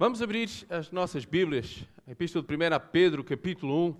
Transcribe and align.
Vamos 0.00 0.22
abrir 0.22 0.48
as 0.70 0.90
nossas 0.90 1.26
Bíblias, 1.26 1.84
a 2.06 2.12
Epístola 2.12 2.42
de 2.42 2.56
1 2.56 2.74
a 2.74 2.80
Pedro, 2.80 3.22
capítulo 3.22 3.88
1, 3.88 3.96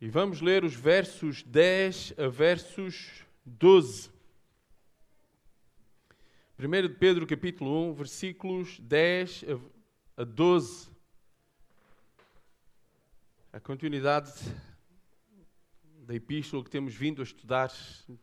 e 0.00 0.08
vamos 0.08 0.40
ler 0.40 0.64
os 0.64 0.74
versos 0.74 1.44
10 1.44 2.14
a 2.18 2.26
versos 2.26 3.24
12. 3.46 4.10
1 6.58 6.68
de 6.82 6.88
Pedro, 6.88 7.28
capítulo 7.28 7.90
1, 7.90 7.94
versículos 7.94 8.80
10 8.80 9.44
a 10.16 10.24
12. 10.24 10.90
A 13.52 13.60
continuidade 13.60 14.32
da 16.04 16.12
epístola 16.16 16.64
que 16.64 16.70
temos 16.70 16.92
vindo 16.92 17.22
a 17.22 17.24
estudar 17.24 17.72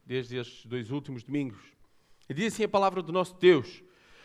desde 0.06 0.36
estes 0.36 0.66
dois 0.66 0.92
últimos 0.92 1.24
domingos. 1.24 1.62
E 2.28 2.34
diz 2.34 2.54
assim 2.54 2.66
a 2.66 2.68
palavra 2.68 3.02
do 3.02 3.14
nosso 3.14 3.38
Deus. 3.38 3.82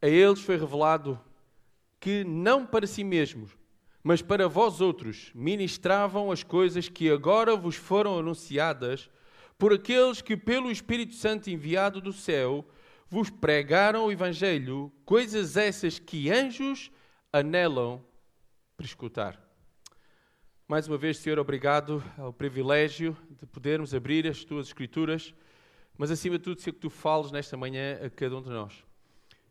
a 0.00 0.06
eles 0.06 0.40
foi 0.40 0.56
revelado 0.56 1.20
que 2.00 2.24
não 2.24 2.64
para 2.64 2.86
si 2.86 3.02
mesmos, 3.02 3.56
mas 4.02 4.22
para 4.22 4.48
vós 4.48 4.80
outros 4.80 5.30
ministravam 5.34 6.30
as 6.30 6.42
coisas 6.42 6.88
que 6.88 7.10
agora 7.10 7.56
vos 7.56 7.74
foram 7.74 8.18
anunciadas 8.18 9.10
por 9.58 9.72
aqueles 9.72 10.22
que, 10.22 10.36
pelo 10.36 10.70
Espírito 10.70 11.14
Santo 11.14 11.50
enviado 11.50 12.00
do 12.00 12.12
céu, 12.12 12.64
vos 13.08 13.28
pregaram 13.28 14.06
o 14.06 14.12
Evangelho, 14.12 14.92
coisas 15.04 15.56
essas 15.56 15.98
que 15.98 16.30
anjos 16.30 16.92
anelam 17.32 18.04
para 18.76 18.86
escutar. 18.86 19.42
Mais 20.68 20.86
uma 20.86 20.96
vez, 20.96 21.16
Senhor, 21.16 21.38
obrigado 21.38 22.04
ao 22.16 22.32
privilégio 22.32 23.16
de 23.40 23.46
podermos 23.46 23.94
abrir 23.94 24.28
as 24.28 24.44
tuas 24.44 24.68
Escrituras, 24.68 25.34
mas 25.96 26.10
acima 26.10 26.38
de 26.38 26.44
tudo, 26.44 26.60
Senhor, 26.60 26.74
que 26.74 26.80
tu 26.80 26.90
fales 26.90 27.32
nesta 27.32 27.56
manhã 27.56 27.98
a 28.04 28.10
cada 28.10 28.36
um 28.36 28.42
de 28.42 28.50
nós 28.50 28.87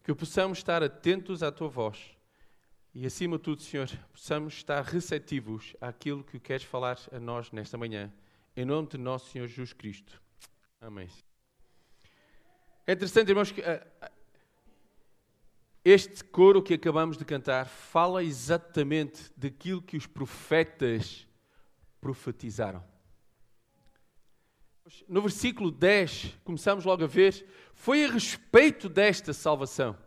que 0.08 0.16
possamos 0.16 0.60
estar 0.60 0.82
atentos 0.82 1.44
à 1.44 1.52
tua 1.52 1.68
voz 1.68 2.16
e, 2.96 3.06
acima 3.06 3.36
de 3.36 3.44
tudo, 3.44 3.62
Senhor, 3.62 3.90
possamos 4.10 4.54
estar 4.54 4.82
receptivos 4.82 5.76
àquilo 5.82 6.24
que 6.24 6.40
queres 6.40 6.64
falar 6.64 6.98
a 7.12 7.20
nós 7.20 7.52
nesta 7.52 7.78
manhã. 7.78 8.10
Em 8.56 8.64
nome 8.64 8.88
de 8.88 8.98
nosso 8.98 9.30
Senhor 9.30 9.46
Jesus 9.48 9.74
Cristo. 9.74 10.22
Amém. 10.80 11.10
É 12.88 12.94
interessante, 12.94 13.28
irmãos, 13.28 13.52
que 13.52 13.60
uh, 13.60 14.10
este 15.84 16.24
coro 16.24 16.64
que 16.64 16.76
acabamos 16.76 17.18
de 17.18 17.26
cantar 17.26 17.66
fala 17.66 18.24
exatamente 18.24 19.30
daquilo 19.36 19.82
que 19.82 19.98
os 19.98 20.08
profetas 20.08 21.28
profetizaram. 22.00 22.82
No 25.08 25.22
versículo 25.22 25.70
10, 25.70 26.38
começamos 26.46 26.86
logo 26.86 27.04
a 27.04 27.08
ver, 27.08 27.46
foi 27.74 28.06
a 28.06 28.12
respeito 28.12 28.88
desta 28.88 29.34
salvação. 29.34 29.98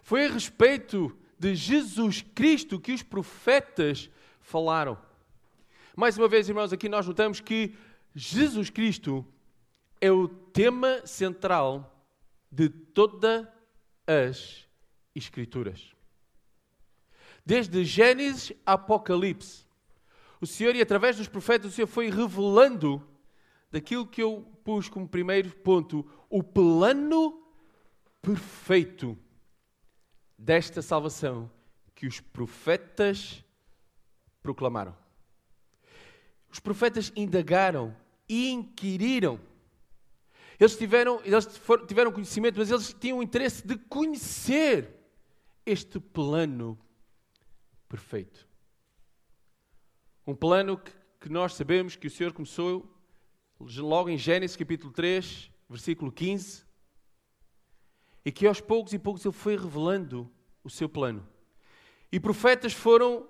Foi 0.00 0.26
a 0.26 0.30
respeito 0.30 1.16
de 1.36 1.56
Jesus 1.56 2.22
Cristo 2.22 2.78
que 2.78 2.92
os 2.92 3.02
profetas 3.02 4.08
falaram. 4.38 4.96
Mais 5.96 6.16
uma 6.16 6.28
vez, 6.28 6.48
irmãos, 6.48 6.72
aqui 6.72 6.88
nós 6.88 7.04
notamos 7.04 7.40
que 7.40 7.74
Jesus 8.14 8.70
Cristo 8.70 9.26
é 10.00 10.12
o 10.12 10.28
tema 10.28 11.04
central 11.04 12.06
de 12.50 12.68
todas 12.68 13.44
as 14.06 14.68
Escrituras. 15.16 15.92
Desde 17.44 17.84
Gênesis 17.84 18.52
a 18.64 18.74
Apocalipse, 18.74 19.64
o 20.40 20.46
Senhor, 20.46 20.76
e 20.76 20.82
através 20.82 21.16
dos 21.16 21.26
profetas, 21.26 21.72
o 21.72 21.74
Senhor 21.74 21.88
foi 21.88 22.08
revelando 22.08 23.02
daquilo 23.76 24.06
que 24.06 24.22
eu 24.22 24.40
pus 24.64 24.88
como 24.88 25.06
primeiro 25.06 25.50
ponto, 25.56 26.08
o 26.30 26.42
plano 26.42 27.46
perfeito 28.22 29.18
desta 30.38 30.80
salvação 30.80 31.50
que 31.94 32.06
os 32.06 32.18
profetas 32.18 33.44
proclamaram. 34.42 34.96
Os 36.50 36.58
profetas 36.58 37.12
indagaram 37.14 37.94
e 38.26 38.48
inquiriram. 38.48 39.38
Eles 40.58 40.74
tiveram, 40.74 41.20
eles 41.22 41.46
tiveram 41.86 42.10
conhecimento, 42.10 42.58
mas 42.58 42.70
eles 42.70 42.94
tinham 42.98 43.18
o 43.18 43.22
interesse 43.22 43.66
de 43.66 43.76
conhecer 43.76 44.88
este 45.66 46.00
plano 46.00 46.78
perfeito. 47.86 48.48
Um 50.26 50.34
plano 50.34 50.78
que, 50.78 50.92
que 51.20 51.28
nós 51.28 51.52
sabemos 51.52 51.94
que 51.94 52.06
o 52.06 52.10
Senhor 52.10 52.32
começou 52.32 52.95
logo 53.58 54.08
em 54.08 54.18
Gênesis 54.18 54.56
capítulo 54.56 54.92
3, 54.92 55.50
versículo 55.68 56.12
15, 56.12 56.64
e 58.24 58.32
que 58.32 58.46
aos 58.46 58.60
poucos 58.60 58.92
e 58.92 58.98
poucos 58.98 59.24
ele 59.24 59.34
foi 59.34 59.56
revelando 59.56 60.30
o 60.62 60.70
seu 60.70 60.88
plano. 60.88 61.26
E 62.10 62.20
profetas 62.20 62.72
foram 62.72 63.28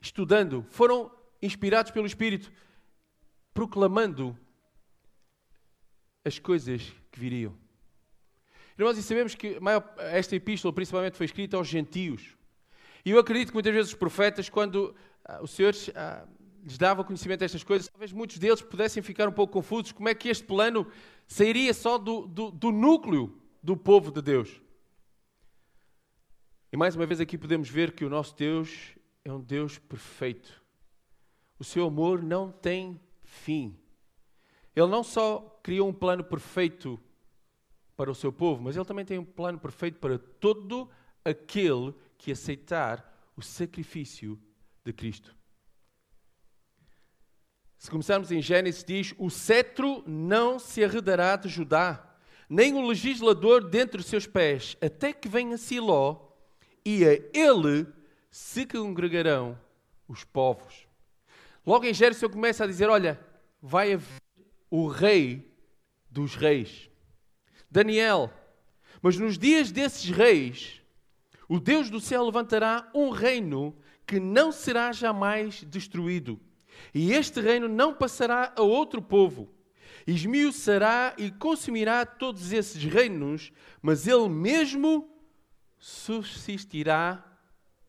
estudando, 0.00 0.64
foram 0.70 1.10
inspirados 1.40 1.92
pelo 1.92 2.06
Espírito, 2.06 2.52
proclamando 3.52 4.36
as 6.24 6.38
coisas 6.38 6.82
que 7.10 7.18
viriam. 7.18 7.56
Irmãos, 8.78 8.96
e 8.96 9.02
sabemos 9.02 9.34
que 9.34 9.58
esta 9.98 10.36
epístola 10.36 10.72
principalmente 10.72 11.16
foi 11.16 11.26
escrita 11.26 11.56
aos 11.56 11.68
gentios. 11.68 12.36
E 13.04 13.10
eu 13.10 13.18
acredito 13.18 13.48
que 13.48 13.54
muitas 13.54 13.72
vezes 13.72 13.92
os 13.92 13.98
profetas, 13.98 14.48
quando 14.48 14.94
ah, 15.24 15.42
o 15.42 15.46
Senhor 15.46 15.74
ah, 15.94 16.26
lhes 16.62 16.78
dava 16.78 17.04
conhecimento 17.04 17.40
destas 17.40 17.64
coisas, 17.64 17.88
talvez 17.88 18.12
muitos 18.12 18.38
deles 18.38 18.62
pudessem 18.62 19.02
ficar 19.02 19.28
um 19.28 19.32
pouco 19.32 19.52
confusos 19.52 19.92
como 19.92 20.08
é 20.08 20.14
que 20.14 20.28
este 20.28 20.44
plano 20.44 20.86
sairia 21.26 21.72
só 21.74 21.98
do, 21.98 22.26
do, 22.26 22.50
do 22.50 22.70
núcleo 22.70 23.36
do 23.62 23.76
povo 23.76 24.10
de 24.10 24.22
Deus. 24.22 24.60
E 26.72 26.76
mais 26.76 26.94
uma 26.94 27.06
vez 27.06 27.20
aqui 27.20 27.36
podemos 27.36 27.68
ver 27.68 27.92
que 27.92 28.04
o 28.04 28.10
nosso 28.10 28.36
Deus 28.36 28.94
é 29.24 29.32
um 29.32 29.40
Deus 29.40 29.78
perfeito. 29.78 30.62
O 31.58 31.64
seu 31.64 31.86
amor 31.86 32.22
não 32.22 32.50
tem 32.50 33.00
fim. 33.22 33.76
Ele 34.74 34.86
não 34.86 35.02
só 35.02 35.58
criou 35.62 35.88
um 35.88 35.92
plano 35.92 36.24
perfeito 36.24 36.98
para 37.96 38.10
o 38.10 38.14
seu 38.14 38.32
povo, 38.32 38.62
mas 38.62 38.76
ele 38.76 38.84
também 38.84 39.04
tem 39.04 39.18
um 39.18 39.24
plano 39.24 39.58
perfeito 39.58 39.98
para 39.98 40.18
todo 40.18 40.88
aquele 41.24 41.94
que 42.16 42.32
aceitar 42.32 43.06
o 43.36 43.42
sacrifício 43.42 44.40
de 44.84 44.92
Cristo. 44.92 45.36
Se 47.80 47.90
começarmos 47.90 48.30
em 48.30 48.42
Gênesis, 48.42 48.84
diz: 48.84 49.14
O 49.16 49.30
cetro 49.30 50.04
não 50.06 50.58
se 50.58 50.84
arredará 50.84 51.34
de 51.34 51.48
Judá, 51.48 52.14
nem 52.46 52.74
o 52.74 52.86
legislador 52.86 53.70
dentre 53.70 54.00
os 54.00 54.06
seus 54.06 54.26
pés, 54.26 54.76
até 54.82 55.14
que 55.14 55.26
venha 55.26 55.56
Siló, 55.56 56.28
e 56.84 57.06
a 57.06 57.14
ele 57.32 57.86
se 58.30 58.66
congregarão 58.66 59.58
os 60.06 60.24
povos. 60.24 60.86
Logo 61.66 61.86
em 61.86 61.94
Gênesis, 61.94 62.22
ele 62.22 62.34
começa 62.34 62.64
a 62.64 62.66
dizer: 62.66 62.90
Olha, 62.90 63.18
vai 63.62 63.94
haver 63.94 64.20
o 64.70 64.86
rei 64.86 65.50
dos 66.10 66.34
reis. 66.34 66.90
Daniel, 67.70 68.30
mas 69.00 69.16
nos 69.16 69.38
dias 69.38 69.72
desses 69.72 70.10
reis, 70.10 70.82
o 71.48 71.58
Deus 71.58 71.88
do 71.88 71.98
céu 71.98 72.26
levantará 72.26 72.90
um 72.94 73.08
reino 73.08 73.74
que 74.06 74.20
não 74.20 74.52
será 74.52 74.92
jamais 74.92 75.64
destruído 75.64 76.38
e 76.94 77.12
este 77.12 77.40
reino 77.40 77.68
não 77.68 77.94
passará 77.94 78.52
a 78.56 78.62
outro 78.62 79.00
povo. 79.00 79.48
Esmiuçará 80.06 81.14
e 81.18 81.30
consumirá 81.30 82.04
todos 82.04 82.52
esses 82.52 82.82
reinos, 82.82 83.52
mas 83.82 84.06
ele 84.06 84.28
mesmo 84.28 85.08
subsistirá 85.78 87.24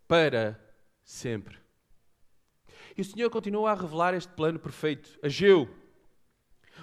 para 0.07 0.59
sempre. 1.03 1.57
E 2.97 3.01
o 3.01 3.05
Senhor 3.05 3.29
continua 3.29 3.71
a 3.71 3.75
revelar 3.75 4.13
este 4.13 4.31
plano 4.33 4.59
perfeito. 4.59 5.17
Ageu. 5.23 5.69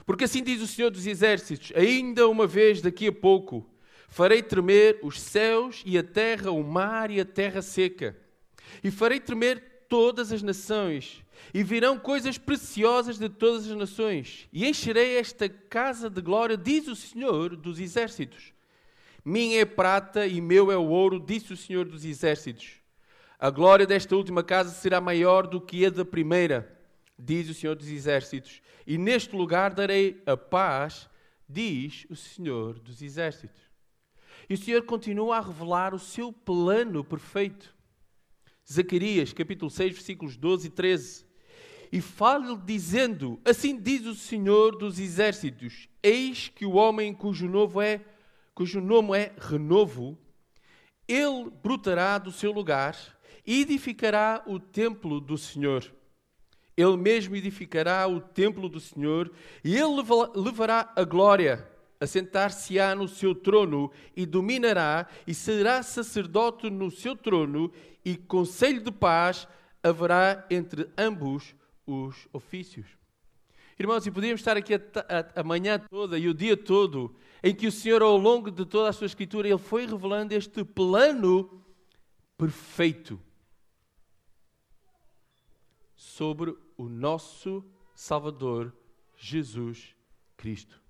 Porque 0.06 0.24
assim 0.24 0.42
diz 0.42 0.62
o 0.62 0.66
Senhor 0.66 0.90
dos 0.90 1.06
Exércitos: 1.06 1.72
ainda 1.76 2.26
uma 2.28 2.46
vez 2.46 2.80
daqui 2.80 3.08
a 3.08 3.12
pouco 3.12 3.68
farei 4.08 4.42
tremer 4.42 4.98
os 5.02 5.20
céus 5.20 5.82
e 5.84 5.98
a 5.98 6.02
terra, 6.02 6.50
o 6.50 6.62
mar 6.62 7.10
e 7.10 7.20
a 7.20 7.24
terra 7.24 7.60
seca, 7.60 8.16
e 8.82 8.90
farei 8.90 9.20
tremer 9.20 9.86
todas 9.88 10.32
as 10.32 10.42
nações 10.42 11.22
e 11.52 11.62
virão 11.62 11.98
coisas 11.98 12.38
preciosas 12.38 13.18
de 13.18 13.28
todas 13.28 13.70
as 13.70 13.76
nações, 13.76 14.48
e 14.52 14.66
encherei 14.66 15.16
esta 15.18 15.48
casa 15.48 16.08
de 16.08 16.20
glória, 16.20 16.56
diz 16.56 16.88
o 16.88 16.96
Senhor 16.96 17.56
dos 17.56 17.78
exércitos. 17.78 18.52
Minha 19.28 19.60
é 19.60 19.64
prata 19.66 20.26
e 20.26 20.40
meu 20.40 20.72
é 20.72 20.76
o 20.78 20.88
ouro, 20.88 21.20
disse 21.20 21.52
o 21.52 21.56
Senhor 21.56 21.84
dos 21.84 22.02
Exércitos. 22.02 22.80
A 23.38 23.50
glória 23.50 23.86
desta 23.86 24.16
última 24.16 24.42
casa 24.42 24.70
será 24.70 25.02
maior 25.02 25.46
do 25.46 25.60
que 25.60 25.84
a 25.84 25.90
da 25.90 26.02
primeira, 26.02 26.80
diz 27.18 27.46
o 27.50 27.52
Senhor 27.52 27.76
dos 27.76 27.88
Exércitos. 27.88 28.62
E 28.86 28.96
neste 28.96 29.36
lugar 29.36 29.74
darei 29.74 30.22
a 30.24 30.34
paz, 30.34 31.10
diz 31.46 32.06
o 32.08 32.16
Senhor 32.16 32.78
dos 32.78 33.02
Exércitos. 33.02 33.60
E 34.48 34.54
o 34.54 34.56
Senhor 34.56 34.82
continua 34.84 35.36
a 35.36 35.42
revelar 35.42 35.92
o 35.92 35.98
seu 35.98 36.32
plano 36.32 37.04
perfeito. 37.04 37.74
Zacarias, 38.66 39.34
capítulo 39.34 39.70
6, 39.70 39.92
versículos 39.92 40.38
12 40.38 40.68
e 40.68 40.70
13. 40.70 41.26
E 41.90 42.00
fala-lhe 42.00 42.58
dizendo: 42.64 43.40
Assim 43.44 43.78
diz 43.78 44.04
o 44.06 44.14
Senhor 44.14 44.76
dos 44.76 44.98
Exércitos: 44.98 45.88
Eis 46.02 46.48
que 46.48 46.66
o 46.66 46.72
homem 46.72 47.14
cujo, 47.14 47.48
novo 47.48 47.80
é, 47.80 48.00
cujo 48.54 48.80
nome 48.80 49.16
é 49.18 49.32
renovo, 49.38 50.18
ele 51.06 51.50
brotará 51.62 52.18
do 52.18 52.30
seu 52.30 52.52
lugar 52.52 52.96
e 53.46 53.62
edificará 53.62 54.42
o 54.46 54.60
templo 54.60 55.20
do 55.20 55.38
Senhor. 55.38 55.90
Ele 56.76 56.96
mesmo 56.96 57.34
edificará 57.34 58.06
o 58.06 58.20
templo 58.20 58.68
do 58.68 58.78
Senhor 58.78 59.32
e 59.64 59.74
ele 59.74 60.02
levará 60.36 60.92
a 60.94 61.02
glória. 61.02 61.66
Assentar-se-á 62.00 62.94
no 62.94 63.08
seu 63.08 63.34
trono 63.34 63.90
e 64.14 64.24
dominará, 64.24 65.08
e 65.26 65.34
será 65.34 65.82
sacerdote 65.82 66.70
no 66.70 66.92
seu 66.92 67.16
trono, 67.16 67.72
e 68.04 68.16
conselho 68.16 68.80
de 68.80 68.92
paz 68.92 69.48
haverá 69.82 70.46
entre 70.48 70.88
ambos 70.96 71.56
os 71.88 72.28
ofícios. 72.32 72.86
Irmãos, 73.78 74.06
e 74.06 74.10
podíamos 74.10 74.40
estar 74.40 74.56
aqui 74.56 74.74
a, 74.74 74.76
a, 74.76 75.40
a, 75.40 75.42
manhã 75.42 75.78
toda 75.78 76.18
e 76.18 76.28
o 76.28 76.34
dia 76.34 76.56
todo, 76.56 77.16
em 77.42 77.54
que 77.54 77.66
o 77.66 77.72
Senhor, 77.72 78.02
ao 78.02 78.18
longo 78.18 78.50
de 78.50 78.66
toda 78.66 78.90
a 78.90 78.92
sua 78.92 79.06
Escritura, 79.06 79.48
Ele 79.48 79.56
foi 79.56 79.86
revelando 79.86 80.34
este 80.34 80.64
plano 80.64 81.64
perfeito 82.36 83.18
sobre 85.94 86.54
o 86.76 86.88
nosso 86.88 87.64
Salvador, 87.94 88.76
Jesus 89.16 89.94
Cristo. 90.36 90.80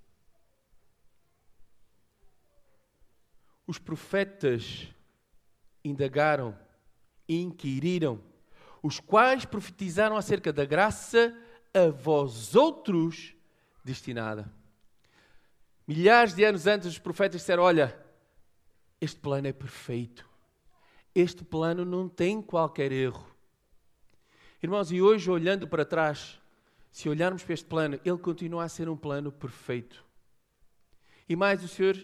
Os 3.67 3.79
profetas 3.79 4.89
indagaram, 5.85 6.59
inquiriram, 7.29 8.21
os 8.83 9.01
quais 9.01 9.45
profetizaram 9.45 10.17
acerca 10.17 10.53
da 10.53 10.65
graça 10.65 11.37
a 11.75 11.89
vós 11.89 12.55
outros 12.55 13.35
destinada. 13.85 14.51
Milhares 15.87 16.35
de 16.35 16.45
anos 16.45 16.67
antes, 16.67 16.89
os 16.89 16.99
profetas 16.99 17.41
disseram: 17.41 17.63
Olha, 17.63 17.99
este 19.01 19.19
plano 19.19 19.47
é 19.47 19.53
perfeito. 19.53 20.29
Este 21.15 21.45
plano 21.45 21.85
não 21.85 22.09
tem 22.09 22.43
qualquer 22.43 22.93
erro. 22.93 23.27
Irmãos, 24.63 24.91
e 24.93 25.01
hoje, 25.01 25.31
olhando 25.31 25.67
para 25.67 25.85
trás, 25.85 26.41
se 26.91 27.09
olharmos 27.09 27.43
para 27.43 27.55
este 27.55 27.67
plano, 27.67 27.99
ele 28.05 28.19
continua 28.19 28.65
a 28.65 28.69
ser 28.69 28.89
um 28.89 28.97
plano 28.97 29.33
perfeito. 29.33 30.05
E 31.29 31.37
mais, 31.37 31.63
o 31.63 31.69
Senhor, 31.69 31.97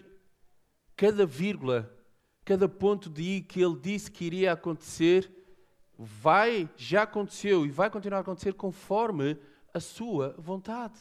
cada 0.95 1.25
vírgula, 1.25 1.93
cada 2.43 2.69
ponto 2.69 3.09
de 3.09 3.21
I 3.21 3.41
que 3.41 3.61
ele 3.61 3.77
disse 3.79 4.09
que 4.09 4.25
iria 4.25 4.53
acontecer, 4.53 5.29
vai, 5.97 6.69
já 6.75 7.03
aconteceu 7.03 7.65
e 7.65 7.69
vai 7.69 7.89
continuar 7.89 8.19
a 8.19 8.21
acontecer 8.21 8.53
conforme 8.53 9.37
a 9.73 9.79
sua 9.79 10.35
vontade. 10.37 10.99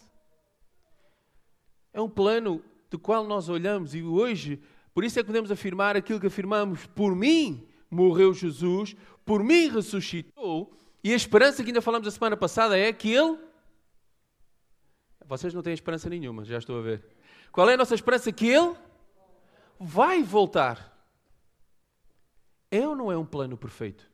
É 1.93 2.01
um 2.01 2.09
plano 2.09 2.63
do 2.91 2.99
qual 2.99 3.25
nós 3.25 3.49
olhamos 3.49 3.95
e 3.95 4.03
hoje, 4.03 4.61
por 4.93 5.05
isso 5.05 5.19
é 5.19 5.23
que 5.23 5.27
podemos 5.27 5.51
afirmar 5.51 5.97
aquilo 5.97 6.21
que 6.21 6.27
afirmamos: 6.27 6.87
por 6.87 7.15
mim 7.15 7.69
morreu 7.91 8.33
Jesus, 8.33 8.97
por 9.25 9.43
mim 9.43 9.69
ressuscitou, 9.69 10.77
e 11.03 11.13
a 11.13 11.17
esperança 11.17 11.63
que 11.63 11.71
ainda 11.71 11.83
falamos 11.83 12.09
a 12.09 12.11
semana 12.11 12.37
passada 12.37 12.79
é 12.79 12.93
que 12.93 13.13
Ele. 13.13 13.39
Vocês 15.27 15.55
não 15.55 15.63
têm 15.63 15.73
esperança 15.73 16.09
nenhuma, 16.09 16.45
já 16.45 16.59
estou 16.59 16.79
a 16.79 16.83
ver. 16.83 17.05
Qual 17.51 17.69
é 17.69 17.75
a 17.75 17.77
nossa 17.77 17.95
esperança? 17.95 18.33
Que 18.33 18.49
Ele 18.49 18.75
vai 19.79 20.23
voltar. 20.23 20.93
É 22.71 22.87
ou 22.87 22.97
não 22.97 23.13
é 23.13 23.17
um 23.17 23.25
plano 23.25 23.57
perfeito? 23.57 24.14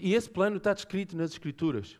E 0.00 0.14
esse 0.14 0.30
plano 0.30 0.56
está 0.56 0.72
descrito 0.72 1.16
nas 1.16 1.32
Escrituras. 1.32 1.98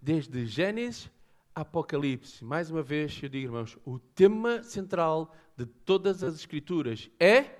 Desde 0.00 0.46
Gênesis 0.46 1.10
a 1.54 1.62
Apocalipse. 1.62 2.44
Mais 2.44 2.70
uma 2.70 2.82
vez, 2.82 3.18
eu 3.22 3.28
digo, 3.28 3.46
irmãos, 3.46 3.76
o 3.84 3.98
tema 3.98 4.62
central 4.62 5.34
de 5.56 5.66
todas 5.66 6.22
as 6.22 6.34
Escrituras 6.34 7.10
é 7.18 7.56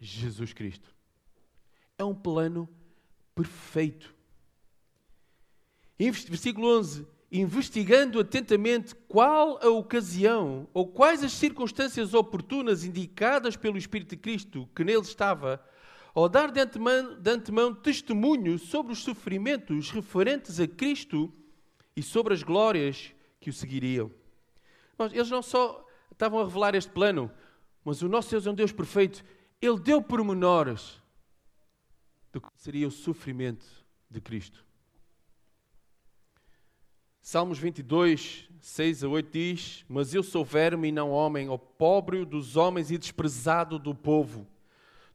Jesus 0.00 0.52
Cristo. 0.52 0.94
É 1.96 2.04
um 2.04 2.14
plano 2.14 2.68
perfeito. 3.34 4.14
Versículo 5.98 6.78
11: 6.78 7.06
Investigando 7.30 8.18
atentamente 8.18 8.94
qual 9.08 9.58
a 9.62 9.68
ocasião 9.68 10.68
ou 10.74 10.86
quais 10.88 11.22
as 11.22 11.32
circunstâncias 11.32 12.12
oportunas 12.12 12.84
indicadas 12.84 13.56
pelo 13.56 13.78
Espírito 13.78 14.10
de 14.10 14.16
Cristo 14.16 14.68
que 14.74 14.84
nele 14.84 15.00
estava 15.02 15.64
ao 16.14 16.28
dar 16.28 16.50
de 16.50 16.60
antemão, 16.60 17.20
de 17.20 17.30
antemão 17.30 17.74
testemunho 17.74 18.58
sobre 18.58 18.92
os 18.92 19.02
sofrimentos 19.02 19.90
referentes 19.90 20.60
a 20.60 20.68
Cristo 20.68 21.32
e 21.96 22.02
sobre 22.02 22.34
as 22.34 22.42
glórias 22.42 23.14
que 23.40 23.50
o 23.50 23.52
seguiriam. 23.52 24.10
Eles 25.12 25.30
não 25.30 25.42
só 25.42 25.84
estavam 26.10 26.38
a 26.38 26.44
revelar 26.44 26.74
este 26.74 26.90
plano, 26.90 27.30
mas 27.84 28.02
o 28.02 28.08
nosso 28.08 28.30
Deus 28.30 28.46
é 28.46 28.50
um 28.50 28.54
Deus 28.54 28.72
perfeito. 28.72 29.24
Ele 29.60 29.78
deu 29.80 30.02
pormenores 30.02 31.00
do 32.32 32.40
que 32.40 32.48
seria 32.56 32.86
o 32.86 32.90
sofrimento 32.90 33.66
de 34.08 34.20
Cristo. 34.20 34.64
Salmos 37.20 37.58
22, 37.58 38.48
6 38.60 39.04
a 39.04 39.08
8 39.08 39.30
diz: 39.30 39.84
Mas 39.88 40.12
eu 40.12 40.22
sou 40.22 40.44
verme 40.44 40.88
e 40.88 40.92
não 40.92 41.10
homem, 41.10 41.48
o 41.48 41.58
pobre 41.58 42.24
dos 42.24 42.56
homens 42.56 42.90
e 42.90 42.98
desprezado 42.98 43.78
do 43.78 43.94
povo. 43.94 44.46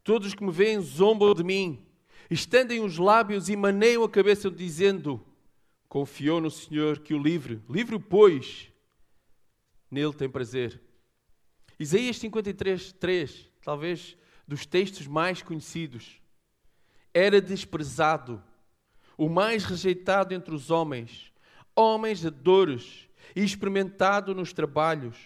Todos 0.08 0.34
que 0.34 0.42
me 0.42 0.54
veem 0.54 0.80
zombam 0.80 1.34
de 1.34 1.44
mim, 1.44 1.86
estendem 2.32 2.80
os 2.80 2.98
lábios 2.98 3.50
e 3.50 3.58
maneiam 3.58 4.06
a 4.06 4.10
cabeça, 4.10 4.50
dizendo: 4.50 5.22
Confiou 5.90 6.40
no 6.40 6.50
Senhor 6.50 7.00
que 7.00 7.14
o 7.14 7.22
livre. 7.22 7.62
Livre, 7.70 8.00
pois, 8.00 8.72
nele 9.92 10.14
tem 10.14 10.30
prazer. 10.30 10.82
Isaías 11.78 12.16
53, 12.20 12.94
3, 12.94 13.52
talvez 13.62 14.16
dos 14.48 14.66
textos 14.66 15.06
mais 15.06 15.42
conhecidos. 15.42 16.22
Era 17.14 17.42
desprezado, 17.42 18.42
o 19.18 19.28
mais 19.28 19.66
rejeitado 19.66 20.34
entre 20.34 20.56
os 20.56 20.72
homens, 20.72 21.34
homens 21.76 22.22
de 22.22 22.30
dores 22.30 23.10
e 23.36 23.44
experimentado 23.44 24.34
nos 24.34 24.54
trabalhos. 24.54 25.18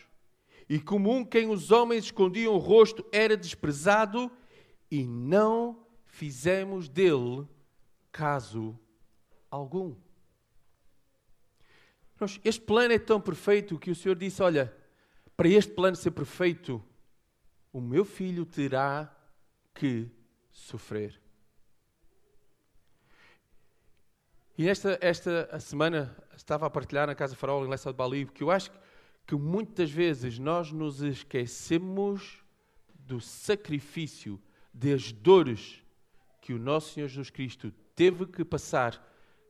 E 0.68 0.80
comum 0.80 1.24
quem 1.24 1.52
os 1.52 1.70
homens 1.70 2.06
escondiam 2.06 2.56
o 2.56 2.58
rosto 2.58 3.06
era 3.12 3.38
desprezado 3.38 4.32
e 4.92 5.08
não 5.08 5.88
fizemos 6.06 6.90
dele 6.90 7.48
caso 8.12 8.78
algum. 9.50 9.96
Este 12.44 12.62
plano 12.62 12.94
é 12.94 13.00
tão 13.00 13.20
perfeito 13.20 13.80
que 13.80 13.90
o 13.90 13.96
Senhor 13.96 14.16
disse: 14.16 14.44
Olha, 14.44 14.76
para 15.36 15.48
este 15.48 15.74
plano 15.74 15.96
ser 15.96 16.12
perfeito, 16.12 16.84
o 17.74 17.82
meu 17.82 18.06
filho 18.06 18.46
terá 18.46 19.12
que 19.74 20.08
sofrer. 20.52 21.20
E 24.58 24.68
esta, 24.68 25.00
esta 25.02 25.60
semana 25.60 26.16
estava 26.36 26.68
a 26.68 26.70
partilhar 26.70 27.08
na 27.08 27.16
Casa 27.16 27.36
Farol, 27.36 27.66
em 27.66 27.70
Lessa 27.70 27.92
de 27.92 27.98
Bali, 27.98 28.28
que 28.28 28.44
eu 28.44 28.52
acho 28.52 28.70
que 29.26 29.34
muitas 29.36 29.90
vezes 29.90 30.38
nós 30.38 30.72
nos 30.72 31.02
esquecemos 31.02 32.44
do 32.94 33.20
sacrifício 33.20 34.40
das 34.74 35.12
dores 35.12 35.82
que 36.42 36.54
o 36.54 36.60
nosso 36.60 36.94
Senhor 36.94 37.08
Jesus 37.08 37.30
Cristo 37.30 37.72
teve 37.96 38.26
que 38.26 38.44
passar 38.44 39.02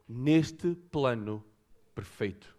neste 0.07 0.75
plano 0.91 1.43
perfeito. 1.95 2.55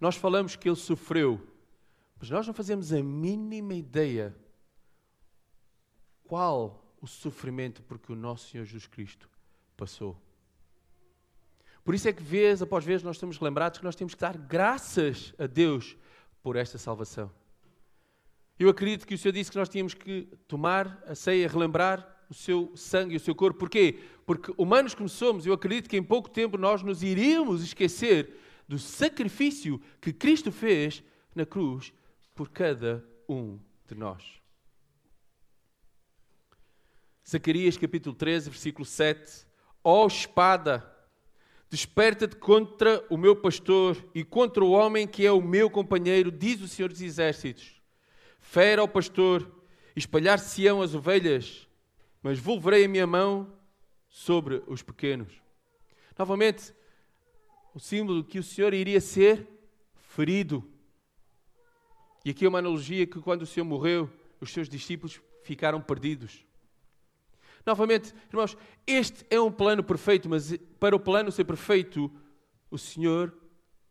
Nós 0.00 0.16
falamos 0.16 0.54
que 0.54 0.68
ele 0.68 0.76
sofreu, 0.76 1.44
mas 2.18 2.30
nós 2.30 2.46
não 2.46 2.54
fazemos 2.54 2.92
a 2.92 3.02
mínima 3.02 3.74
ideia 3.74 4.36
qual 6.24 6.94
o 7.00 7.06
sofrimento 7.06 7.82
porque 7.82 8.12
o 8.12 8.16
nosso 8.16 8.50
Senhor 8.50 8.64
Jesus 8.64 8.86
Cristo 8.86 9.28
passou. 9.76 10.20
Por 11.84 11.94
isso 11.94 12.08
é 12.08 12.12
que, 12.12 12.22
vez 12.22 12.60
após 12.60 12.84
vez, 12.84 13.02
nós 13.02 13.16
estamos 13.16 13.40
lembrados 13.40 13.78
que 13.78 13.84
nós 13.84 13.96
temos 13.96 14.14
que 14.14 14.20
dar 14.20 14.36
graças 14.36 15.32
a 15.38 15.46
Deus 15.46 15.96
por 16.42 16.54
esta 16.54 16.76
salvação. 16.76 17.32
Eu 18.58 18.68
acredito 18.68 19.06
que 19.06 19.14
o 19.14 19.18
Senhor 19.18 19.32
disse 19.32 19.50
que 19.50 19.56
nós 19.56 19.68
tínhamos 19.68 19.94
que 19.94 20.28
tomar 20.48 21.00
a 21.06 21.14
ceia, 21.14 21.48
relembrar 21.48 22.16
o 22.28 22.34
seu 22.34 22.72
sangue 22.74 23.14
e 23.14 23.16
o 23.16 23.20
seu 23.20 23.34
corpo. 23.34 23.60
Porquê? 23.60 24.00
Porque 24.26 24.52
humanos 24.58 24.94
como 24.94 25.08
somos, 25.08 25.46
eu 25.46 25.52
acredito 25.52 25.88
que 25.88 25.96
em 25.96 26.02
pouco 26.02 26.28
tempo 26.28 26.58
nós 26.58 26.82
nos 26.82 27.02
iríamos 27.02 27.62
esquecer 27.62 28.36
do 28.66 28.78
sacrifício 28.78 29.80
que 30.00 30.12
Cristo 30.12 30.50
fez 30.50 31.02
na 31.34 31.46
cruz 31.46 31.92
por 32.34 32.50
cada 32.50 33.04
um 33.28 33.58
de 33.86 33.94
nós. 33.94 34.24
Zacarias 37.26 37.76
capítulo 37.76 38.14
13, 38.14 38.50
versículo 38.50 38.84
7. 38.84 39.46
Ó 39.84 40.02
oh, 40.02 40.06
espada, 40.06 40.90
desperta-te 41.70 42.36
contra 42.36 43.04
o 43.08 43.16
meu 43.16 43.36
pastor 43.36 43.96
e 44.14 44.24
contra 44.24 44.64
o 44.64 44.70
homem 44.70 45.06
que 45.06 45.24
é 45.24 45.30
o 45.30 45.40
meu 45.40 45.70
companheiro, 45.70 46.32
diz 46.32 46.60
o 46.60 46.68
Senhor 46.68 46.88
dos 46.88 47.00
Exércitos. 47.00 47.77
Fera 48.38 48.80
ao 48.80 48.88
pastor, 48.88 49.50
espalhar-se-ão 49.94 50.80
as 50.80 50.94
ovelhas, 50.94 51.68
mas 52.22 52.38
volverei 52.38 52.84
a 52.84 52.88
minha 52.88 53.06
mão 53.06 53.52
sobre 54.08 54.62
os 54.66 54.82
pequenos. 54.82 55.32
Novamente, 56.18 56.74
o 57.74 57.78
símbolo 57.78 58.24
que 58.24 58.38
o 58.38 58.42
Senhor 58.42 58.74
iria 58.74 59.00
ser 59.00 59.46
ferido. 59.94 60.64
E 62.24 62.30
aqui 62.30 62.44
é 62.44 62.48
uma 62.48 62.58
analogia 62.58 63.06
que 63.06 63.20
quando 63.20 63.42
o 63.42 63.46
Senhor 63.46 63.64
morreu, 63.64 64.10
os 64.40 64.52
seus 64.52 64.68
discípulos 64.68 65.20
ficaram 65.42 65.80
perdidos. 65.80 66.44
Novamente, 67.64 68.14
irmãos, 68.28 68.56
este 68.86 69.26
é 69.30 69.40
um 69.40 69.52
plano 69.52 69.84
perfeito, 69.84 70.28
mas 70.28 70.56
para 70.80 70.96
o 70.96 71.00
plano 71.00 71.30
ser 71.30 71.44
perfeito, 71.44 72.10
o 72.70 72.78
Senhor 72.78 73.36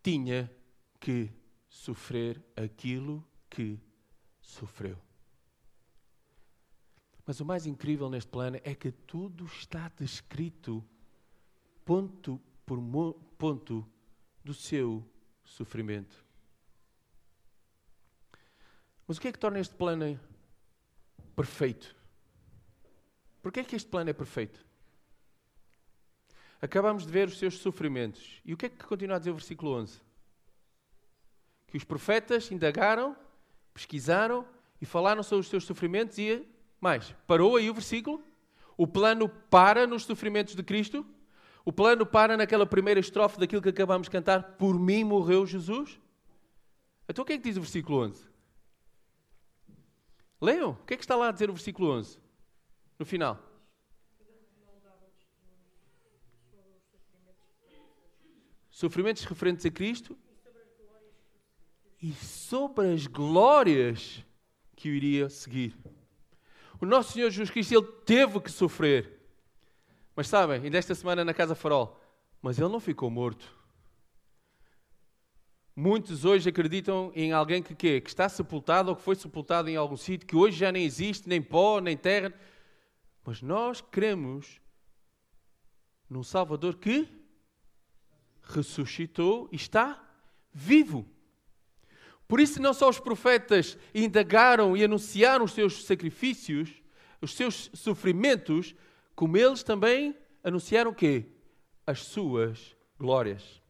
tinha 0.03 0.51
que 0.99 1.29
sofrer 1.69 2.43
aquilo 2.55 3.23
que 3.49 3.79
sofreu. 4.47 4.97
Mas 7.25 7.41
o 7.41 7.45
mais 7.45 7.65
incrível 7.65 8.09
neste 8.09 8.31
plano 8.31 8.59
é 8.63 8.73
que 8.73 8.91
tudo 8.91 9.45
está 9.45 9.89
descrito 9.89 10.83
ponto 11.83 12.41
por 12.65 12.79
ponto 13.37 13.85
do 14.43 14.53
seu 14.53 15.05
sofrimento. 15.43 16.25
Mas 19.05 19.17
o 19.17 19.21
que 19.21 19.27
é 19.27 19.31
que 19.31 19.39
torna 19.39 19.59
este 19.59 19.75
plano 19.75 20.19
perfeito? 21.35 21.95
Porquê 23.41 23.59
é 23.59 23.63
que 23.63 23.75
este 23.75 23.89
plano 23.89 24.09
é 24.09 24.13
perfeito? 24.13 24.65
Acabamos 26.61 27.05
de 27.05 27.11
ver 27.11 27.27
os 27.27 27.37
seus 27.37 27.57
sofrimentos. 27.59 28.41
E 28.43 28.53
o 28.53 28.57
que 28.57 28.65
é 28.65 28.69
que 28.69 28.83
continua 28.85 29.17
a 29.17 29.19
dizer 29.19 29.31
o 29.31 29.35
versículo 29.35 29.73
11? 29.75 30.01
Que 31.67 31.77
os 31.77 31.83
profetas 31.83 32.51
indagaram, 32.51 33.15
pesquisaram 33.77 34.43
e 34.81 34.85
falaram 34.85 35.21
sobre 35.21 35.41
os 35.41 35.47
seus 35.47 35.63
sofrimentos 35.63 36.17
e 36.17 36.43
mais. 36.81 37.15
Parou 37.27 37.55
aí 37.55 37.69
o 37.69 37.73
versículo? 37.73 38.23
O 38.75 38.87
plano 38.87 39.29
para 39.29 39.85
nos 39.85 40.03
sofrimentos 40.03 40.55
de 40.55 40.63
Cristo? 40.63 41.05
O 41.63 41.71
plano 41.71 42.05
para 42.05 42.35
naquela 42.35 42.65
primeira 42.65 42.99
estrofe 42.99 43.39
daquilo 43.39 43.61
que 43.61 43.69
acabamos 43.69 44.07
de 44.07 44.11
cantar? 44.11 44.41
Por 44.57 44.79
mim 44.79 45.03
morreu 45.03 45.45
Jesus? 45.45 45.99
Então 47.07 47.23
o 47.23 47.25
que 47.25 47.33
é 47.33 47.37
que 47.37 47.43
diz 47.43 47.57
o 47.57 47.61
versículo 47.61 47.99
11? 47.99 48.27
Leiam. 50.41 50.71
O 50.71 50.85
que 50.85 50.95
é 50.95 50.97
que 50.97 51.03
está 51.03 51.15
lá 51.15 51.29
a 51.29 51.31
dizer 51.31 51.49
o 51.49 51.53
versículo 51.53 51.91
11? 51.91 52.19
No 52.97 53.05
final. 53.05 53.39
Sofrimentos 58.69 59.23
referentes 59.23 59.65
a 59.65 59.71
Cristo 59.71 60.17
e 62.01 62.13
sobre 62.13 62.93
as 62.93 63.07
glórias 63.07 64.23
que 64.75 64.89
o 64.89 64.93
iria 64.93 65.29
seguir. 65.29 65.75
O 66.79 66.85
nosso 66.85 67.13
Senhor 67.13 67.29
Jesus 67.29 67.49
Cristo, 67.49 67.73
ele 67.73 67.87
teve 68.05 68.39
que 68.39 68.51
sofrer. 68.51 69.19
Mas 70.15 70.27
sabem, 70.27 70.61
ainda 70.61 70.77
esta 70.77 70.93
semana 70.93 71.25
na 71.25 71.33
Casa 71.33 71.55
Farol, 71.55 71.99
mas 72.41 72.59
ele 72.59 72.69
não 72.69 72.79
ficou 72.79 73.09
morto. 73.09 73.55
Muitos 75.75 76.25
hoje 76.25 76.49
acreditam 76.49 77.11
em 77.15 77.31
alguém 77.31 77.61
que, 77.61 77.75
que, 77.75 78.01
que 78.01 78.09
está 78.09 78.27
sepultado 78.27 78.89
ou 78.89 78.95
que 78.95 79.01
foi 79.03 79.15
sepultado 79.15 79.69
em 79.69 79.75
algum 79.75 79.97
sítio, 79.97 80.27
que 80.27 80.35
hoje 80.35 80.57
já 80.57 80.71
nem 80.71 80.83
existe, 80.83 81.29
nem 81.29 81.41
pó, 81.41 81.79
nem 81.79 81.95
terra. 81.95 82.33
Mas 83.23 83.41
nós 83.41 83.79
cremos 83.79 84.59
num 86.09 86.23
Salvador 86.23 86.77
que 86.77 87.07
ressuscitou 88.41 89.47
e 89.51 89.55
está 89.55 90.03
vivo. 90.51 91.05
Por 92.27 92.39
isso, 92.39 92.61
não 92.61 92.73
só 92.73 92.89
os 92.89 92.99
profetas 92.99 93.77
indagaram 93.95 94.75
e 94.75 94.83
anunciaram 94.83 95.45
os 95.45 95.53
seus 95.53 95.85
sacrifícios, 95.85 96.69
os 97.21 97.33
seus 97.33 97.69
sofrimentos, 97.73 98.75
como 99.15 99.37
eles 99.37 99.63
também 99.63 100.15
anunciaram 100.43 100.91
o 100.91 100.95
quê? 100.95 101.25
As 101.85 101.99
suas 102.01 102.75
glórias. 102.99 103.61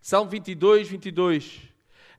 Salmo 0.00 0.30
22, 0.30 0.88
22. 0.88 1.60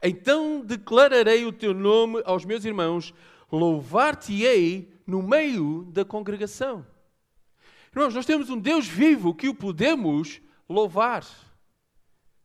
Então 0.03 0.61
declararei 0.61 1.45
o 1.45 1.51
teu 1.51 1.73
nome 1.73 2.21
aos 2.25 2.45
meus 2.45 2.63
irmãos, 2.63 3.13
louvar-te-ei 3.51 4.93
no 5.05 5.23
meio 5.23 5.85
da 5.85 6.05
congregação. 6.05 6.85
Irmãos, 7.91 8.13
nós 8.13 8.25
temos 8.25 8.49
um 8.49 8.59
Deus 8.59 8.87
vivo 8.87 9.33
que 9.33 9.49
o 9.49 9.55
podemos 9.55 10.39
louvar. 10.69 11.25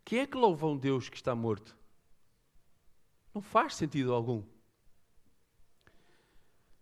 Quem 0.04 0.20
é 0.20 0.26
que 0.26 0.36
louva 0.36 0.66
um 0.66 0.78
Deus 0.78 1.08
que 1.08 1.16
está 1.16 1.34
morto? 1.34 1.76
Não 3.34 3.40
faz 3.40 3.74
sentido 3.76 4.12
algum. 4.12 4.42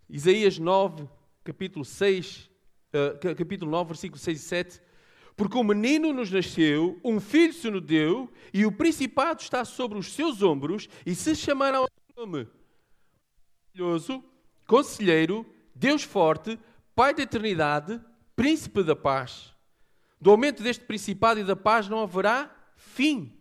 Isaías 0.09 0.59
9, 0.59 1.09
capítulo 1.45 1.85
6, 1.85 2.51
uh, 2.93 3.37
capítulo 3.37 3.71
9, 3.71 3.89
versículo 3.89 4.19
6 4.19 4.41
e 4.41 4.43
7. 4.43 4.83
Porque 5.37 5.57
um 5.57 5.65
menino 5.65 6.13
nos 6.13 6.31
nasceu, 6.31 7.01
um 7.05 7.21
filho 7.21 7.53
se 7.53 7.71
nos 7.71 7.83
deu, 7.83 8.31
e 8.53 8.67
o 8.67 8.73
principado 8.73 9.41
está 9.41 9.65
sobre 9.65 9.97
os 9.97 10.13
seus 10.13 10.43
ombros, 10.43 10.89
e 11.07 11.15
se 11.15 11.35
chamará 11.35 11.83
o 11.83 11.87
nome 12.17 12.49
maravilhoso, 13.81 14.23
conselheiro, 14.67 15.47
Deus 15.75 16.03
forte, 16.03 16.59
Pai 16.95 17.15
da 17.15 17.23
eternidade, 17.23 18.01
Príncipe 18.37 18.83
da 18.83 18.97
paz. 18.97 19.55
Do 20.21 20.31
aumento 20.31 20.63
deste 20.63 20.85
principado 20.85 21.41
e 21.41 21.45
da 21.45 21.57
paz 21.57 21.89
não 21.89 22.01
haverá 22.01 22.51
fim. 22.77 23.33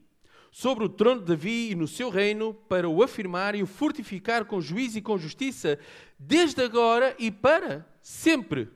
Sobre 0.51 0.83
o 0.83 0.89
trono 0.89 1.21
de 1.21 1.27
Davi 1.27 1.71
e 1.71 1.75
no 1.75 1.87
seu 1.87 2.09
reino, 2.09 2.53
para 2.53 2.89
o 2.89 3.03
afirmar 3.03 3.55
e 3.55 3.63
o 3.63 3.67
fortificar 3.67 4.45
com 4.45 4.59
juízo 4.59 4.97
e 4.97 5.01
com 5.01 5.17
justiça, 5.17 5.79
desde 6.17 6.61
agora 6.61 7.15
e 7.19 7.29
para 7.31 7.87
sempre. 8.01 8.69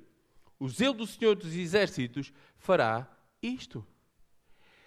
O 0.60 0.70
zelo 0.70 0.94
do 0.94 1.08
Senhor 1.08 1.36
dos 1.36 1.54
Exércitos 1.54 2.32
fará 2.58 3.08
isto. 3.42 3.86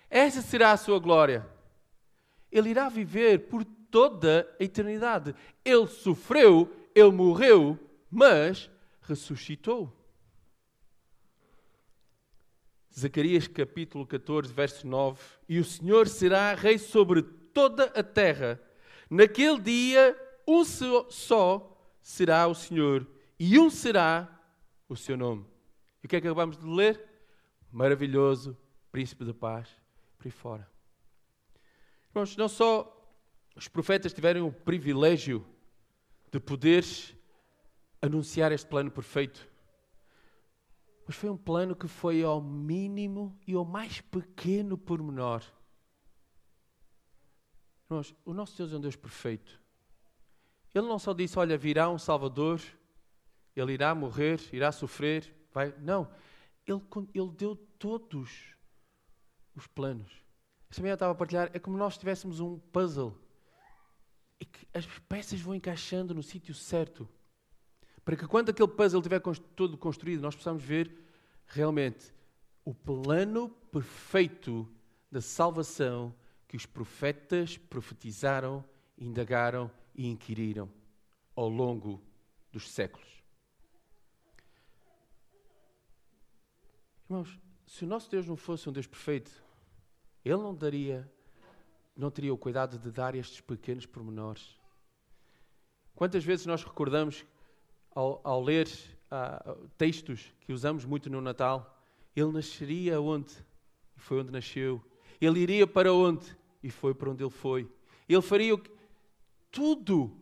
Essa 0.08 0.40
será 0.40 0.72
a 0.72 0.76
sua 0.76 0.98
glória. 0.98 1.46
Ele 2.50 2.70
irá 2.70 2.88
viver 2.88 3.48
por 3.48 3.64
toda 3.90 4.48
a 4.58 4.64
eternidade. 4.64 5.34
Ele 5.64 5.86
sofreu, 5.86 6.72
ele 6.94 7.10
morreu, 7.10 7.78
mas 8.10 8.70
ressuscitou. 9.02 9.92
Zacarias 12.98 13.46
capítulo 13.46 14.06
14, 14.06 14.52
verso 14.52 14.86
9: 14.86 15.20
E 15.48 15.58
o 15.58 15.64
Senhor 15.64 16.08
será 16.08 16.54
rei 16.54 16.78
sobre 16.78 17.22
toda 17.22 17.84
a 17.84 18.02
terra. 18.02 18.60
Naquele 19.10 19.60
dia, 19.60 20.16
um 20.46 20.64
só 20.64 21.78
será 22.00 22.46
o 22.46 22.54
Senhor, 22.54 23.06
e 23.38 23.58
um 23.58 23.68
será 23.68 24.40
o 24.88 24.96
seu 24.96 25.16
nome. 25.16 25.44
E 26.02 26.06
o 26.06 26.08
que 26.08 26.16
é 26.16 26.20
que 26.20 26.26
acabamos 26.26 26.56
de 26.56 26.66
ler? 26.66 27.04
Maravilhoso, 27.70 28.56
príncipe 28.90 29.24
da 29.24 29.34
paz, 29.34 29.68
por 30.16 30.26
aí 30.26 30.30
fora. 30.30 30.66
Irmãos, 32.10 32.34
não 32.36 32.48
só 32.48 32.92
os 33.54 33.68
profetas 33.68 34.14
tiveram 34.14 34.46
o 34.46 34.52
privilégio 34.52 35.44
de 36.32 36.40
poder 36.40 36.84
anunciar 38.00 38.52
este 38.52 38.66
plano 38.66 38.90
perfeito. 38.90 39.46
Mas 41.06 41.14
foi 41.14 41.30
um 41.30 41.36
plano 41.36 41.76
que 41.76 41.86
foi 41.86 42.22
ao 42.24 42.42
mínimo 42.42 43.38
e 43.46 43.54
ao 43.54 43.64
mais 43.64 44.00
pequeno 44.00 44.76
pormenor. 44.76 45.42
Irmãos, 47.88 48.14
o 48.24 48.34
nosso 48.34 48.56
Deus 48.56 48.72
é 48.72 48.76
um 48.76 48.80
Deus 48.80 48.96
perfeito. 48.96 49.60
Ele 50.74 50.88
não 50.88 50.98
só 50.98 51.12
disse, 51.12 51.38
olha, 51.38 51.56
virá 51.56 51.88
um 51.88 51.98
Salvador, 51.98 52.60
ele 53.54 53.72
irá 53.72 53.94
morrer, 53.94 54.40
irá 54.52 54.72
sofrer, 54.72 55.32
vai. 55.52 55.72
Não. 55.78 56.10
Ele, 56.66 56.82
ele 57.14 57.30
deu 57.30 57.54
todos 57.78 58.56
os 59.54 59.66
planos. 59.68 60.12
Esta 60.68 60.82
manhã 60.82 60.92
eu 60.92 60.96
estava 60.96 61.12
a 61.12 61.14
partilhar, 61.14 61.50
é 61.54 61.58
como 61.60 61.78
nós 61.78 61.96
tivéssemos 61.96 62.40
um 62.40 62.58
puzzle 62.58 63.16
e 64.40 64.44
que 64.44 64.66
as 64.74 64.86
peças 65.08 65.40
vão 65.40 65.54
encaixando 65.54 66.12
no 66.12 66.22
sítio 66.22 66.52
certo 66.52 67.08
para 68.06 68.16
que 68.16 68.24
quando 68.24 68.50
aquele 68.50 68.68
puzzle 68.68 69.00
estiver 69.00 69.20
todo 69.56 69.76
construído, 69.76 70.22
nós 70.22 70.36
possamos 70.36 70.62
ver 70.62 70.96
realmente 71.44 72.14
o 72.64 72.72
plano 72.72 73.50
perfeito 73.72 74.72
da 75.10 75.20
salvação 75.20 76.14
que 76.46 76.56
os 76.56 76.64
profetas 76.64 77.58
profetizaram, 77.58 78.64
indagaram 78.96 79.68
e 79.92 80.06
inquiriram 80.06 80.70
ao 81.34 81.48
longo 81.48 82.00
dos 82.52 82.70
séculos. 82.70 83.08
Irmãos, 87.10 87.40
se 87.66 87.82
o 87.82 87.88
nosso 87.88 88.08
Deus 88.08 88.24
não 88.24 88.36
fosse 88.36 88.68
um 88.68 88.72
Deus 88.72 88.86
perfeito, 88.86 89.32
Ele 90.24 90.36
não 90.36 90.54
daria, 90.54 91.12
não 91.96 92.12
teria 92.12 92.32
o 92.32 92.38
cuidado 92.38 92.78
de 92.78 92.92
dar 92.92 93.16
estes 93.16 93.40
pequenos 93.40 93.84
pormenores. 93.84 94.56
Quantas 95.92 96.24
vezes 96.24 96.46
nós 96.46 96.62
recordamos, 96.62 97.26
ao, 97.96 98.20
ao 98.22 98.42
ler 98.42 98.68
uh, 99.10 99.68
textos 99.78 100.32
que 100.40 100.52
usamos 100.52 100.84
muito 100.84 101.08
no 101.08 101.20
Natal, 101.20 101.82
ele 102.14 102.30
nasceria 102.30 103.00
onde? 103.00 103.32
E 103.96 104.00
foi 104.00 104.20
onde 104.20 104.30
nasceu. 104.30 104.82
Ele 105.18 105.40
iria 105.40 105.66
para 105.66 105.92
onde? 105.92 106.36
E 106.62 106.70
foi 106.70 106.94
para 106.94 107.10
onde 107.10 107.24
ele 107.24 107.30
foi. 107.30 107.66
Ele 108.06 108.20
faria 108.20 108.54
o 108.54 108.58
que? 108.58 108.70
tudo. 109.50 110.14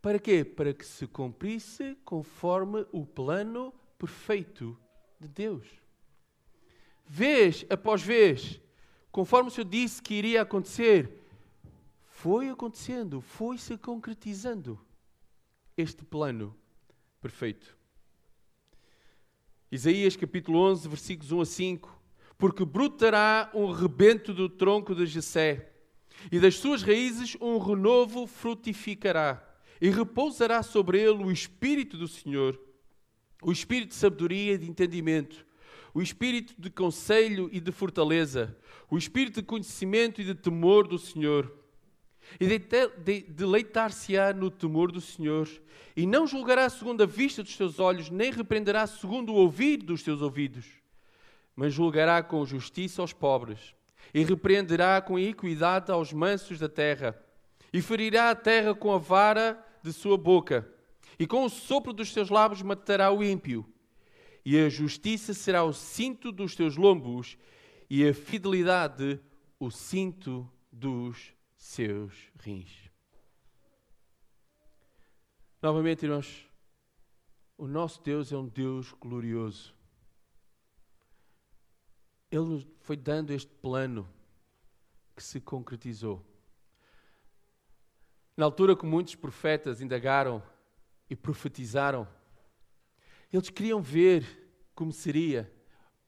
Para 0.00 0.18
quê? 0.18 0.42
Para 0.42 0.72
que 0.72 0.86
se 0.86 1.06
cumprisse 1.06 1.94
conforme 2.04 2.86
o 2.90 3.04
plano 3.04 3.72
perfeito 3.98 4.76
de 5.20 5.28
Deus. 5.28 5.68
Vez 7.06 7.66
após 7.68 8.02
vez, 8.02 8.58
conforme 9.10 9.48
o 9.48 9.52
Senhor 9.52 9.68
disse 9.68 10.02
que 10.02 10.14
iria 10.14 10.40
acontecer, 10.40 11.20
foi 12.06 12.48
acontecendo, 12.48 13.20
foi 13.20 13.58
se 13.58 13.76
concretizando 13.76 14.80
este 15.76 16.02
plano 16.04 16.56
perfeito. 17.22 17.78
Isaías 19.70 20.16
capítulo 20.16 20.58
11, 20.58 20.88
versículos 20.88 21.30
1 21.30 21.40
a 21.40 21.46
5. 21.46 22.02
Porque 22.36 22.64
brotará 22.64 23.48
um 23.54 23.70
rebento 23.70 24.34
do 24.34 24.48
tronco 24.48 24.94
de 24.94 25.06
Jessé, 25.06 25.72
e 26.30 26.40
das 26.40 26.56
suas 26.56 26.82
raízes 26.82 27.36
um 27.40 27.56
renovo 27.58 28.26
frutificará, 28.26 29.40
e 29.80 29.88
repousará 29.88 30.62
sobre 30.62 31.00
ele 31.00 31.22
o 31.22 31.30
espírito 31.30 31.96
do 31.96 32.08
Senhor, 32.08 32.60
o 33.40 33.52
espírito 33.52 33.90
de 33.90 33.94
sabedoria 33.94 34.54
e 34.54 34.58
de 34.58 34.68
entendimento, 34.68 35.46
o 35.94 36.02
espírito 36.02 36.54
de 36.58 36.70
conselho 36.70 37.48
e 37.52 37.60
de 37.60 37.70
fortaleza, 37.70 38.56
o 38.90 38.98
espírito 38.98 39.40
de 39.40 39.46
conhecimento 39.46 40.20
e 40.20 40.24
de 40.24 40.34
temor 40.34 40.88
do 40.88 40.98
Senhor. 40.98 41.61
E 42.40 42.46
deleitar-se-á 43.28 44.32
no 44.32 44.50
temor 44.50 44.90
do 44.90 45.00
Senhor, 45.00 45.48
e 45.96 46.06
não 46.06 46.26
julgará 46.26 46.68
segundo 46.68 47.02
a 47.02 47.06
vista 47.06 47.42
dos 47.42 47.54
seus 47.54 47.78
olhos, 47.78 48.08
nem 48.10 48.32
repreenderá 48.32 48.86
segundo 48.86 49.32
o 49.32 49.36
ouvir 49.36 49.78
dos 49.78 50.02
seus 50.02 50.22
ouvidos, 50.22 50.66
mas 51.54 51.74
julgará 51.74 52.22
com 52.22 52.44
justiça 52.46 53.02
aos 53.02 53.12
pobres, 53.12 53.74
e 54.14 54.24
repreenderá 54.24 55.00
com 55.00 55.18
equidade 55.18 55.90
aos 55.90 56.12
mansos 56.12 56.58
da 56.58 56.68
terra, 56.68 57.20
e 57.72 57.82
ferirá 57.82 58.30
a 58.30 58.34
terra 58.34 58.74
com 58.74 58.92
a 58.92 58.98
vara 58.98 59.62
de 59.82 59.92
sua 59.92 60.16
boca, 60.16 60.68
e 61.18 61.26
com 61.26 61.44
o 61.44 61.50
sopro 61.50 61.92
dos 61.92 62.12
seus 62.12 62.30
lábios 62.30 62.62
matará 62.62 63.10
o 63.10 63.22
ímpio. 63.22 63.66
E 64.44 64.58
a 64.58 64.68
justiça 64.68 65.32
será 65.34 65.62
o 65.62 65.72
cinto 65.72 66.32
dos 66.32 66.56
teus 66.56 66.76
lombos, 66.76 67.36
e 67.88 68.08
a 68.08 68.14
fidelidade 68.14 69.20
o 69.60 69.70
cinto 69.70 70.50
dos 70.72 71.32
seus 71.62 72.28
rins. 72.40 72.90
Novamente, 75.62 76.04
irmãos, 76.04 76.44
o 77.56 77.68
nosso 77.68 78.02
Deus 78.02 78.32
é 78.32 78.36
um 78.36 78.48
Deus 78.48 78.92
glorioso. 78.92 79.72
Ele 82.32 82.44
nos 82.44 82.66
foi 82.80 82.96
dando 82.96 83.30
este 83.30 83.54
plano 83.54 84.12
que 85.14 85.22
se 85.22 85.40
concretizou. 85.40 86.26
Na 88.36 88.44
altura 88.44 88.74
que 88.74 88.84
muitos 88.84 89.14
profetas 89.14 89.80
indagaram 89.80 90.42
e 91.08 91.14
profetizaram, 91.14 92.08
eles 93.32 93.50
queriam 93.50 93.80
ver 93.80 94.26
como 94.74 94.90
seria 94.90 95.50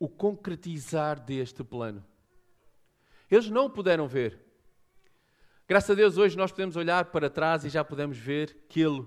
o 0.01 0.09
concretizar 0.09 1.21
deste 1.21 1.63
plano. 1.63 2.05
Eles 3.31 3.49
não 3.49 3.71
puderam 3.71 4.09
ver. 4.09 4.44
Graças 5.67 5.91
a 5.91 5.95
Deus, 5.95 6.17
hoje 6.19 6.37
nós 6.37 6.51
podemos 6.51 6.77
olhar 6.77 7.07
para 7.07 7.31
trás 7.31 7.65
e 7.65 7.69
já 7.69 7.85
podemos 7.85 8.19
ver 8.19 8.65
que 8.69 8.81
Ele, 8.81 9.07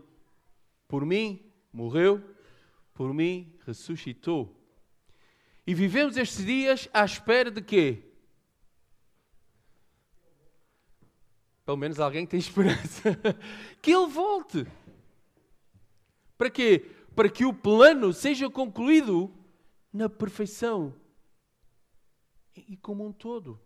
por 0.88 1.06
mim, 1.06 1.52
morreu, 1.72 2.24
por 2.94 3.14
mim, 3.14 3.54
ressuscitou. 3.66 4.56
E 5.66 5.74
vivemos 5.74 6.18
estes 6.18 6.46
dias 6.46 6.90
à 6.94 7.04
espera 7.06 7.52
de 7.52 7.62
quê? 7.62 8.04
Pelo 11.66 11.78
menos 11.78 12.00
alguém 12.00 12.26
tem 12.26 12.40
esperança. 12.40 13.18
que 13.82 13.92
Ele 13.92 14.08
volte. 14.08 14.66
Para 16.38 16.50
quê? 16.50 16.98
para 17.18 17.30
que 17.30 17.44
o 17.44 17.52
plano 17.52 18.14
seja 18.14 18.48
concluído 18.48 19.34
na 19.92 20.08
perfeição 20.08 20.94
e 22.56 22.78
como 22.78 23.08
um 23.08 23.12
todo. 23.12 23.60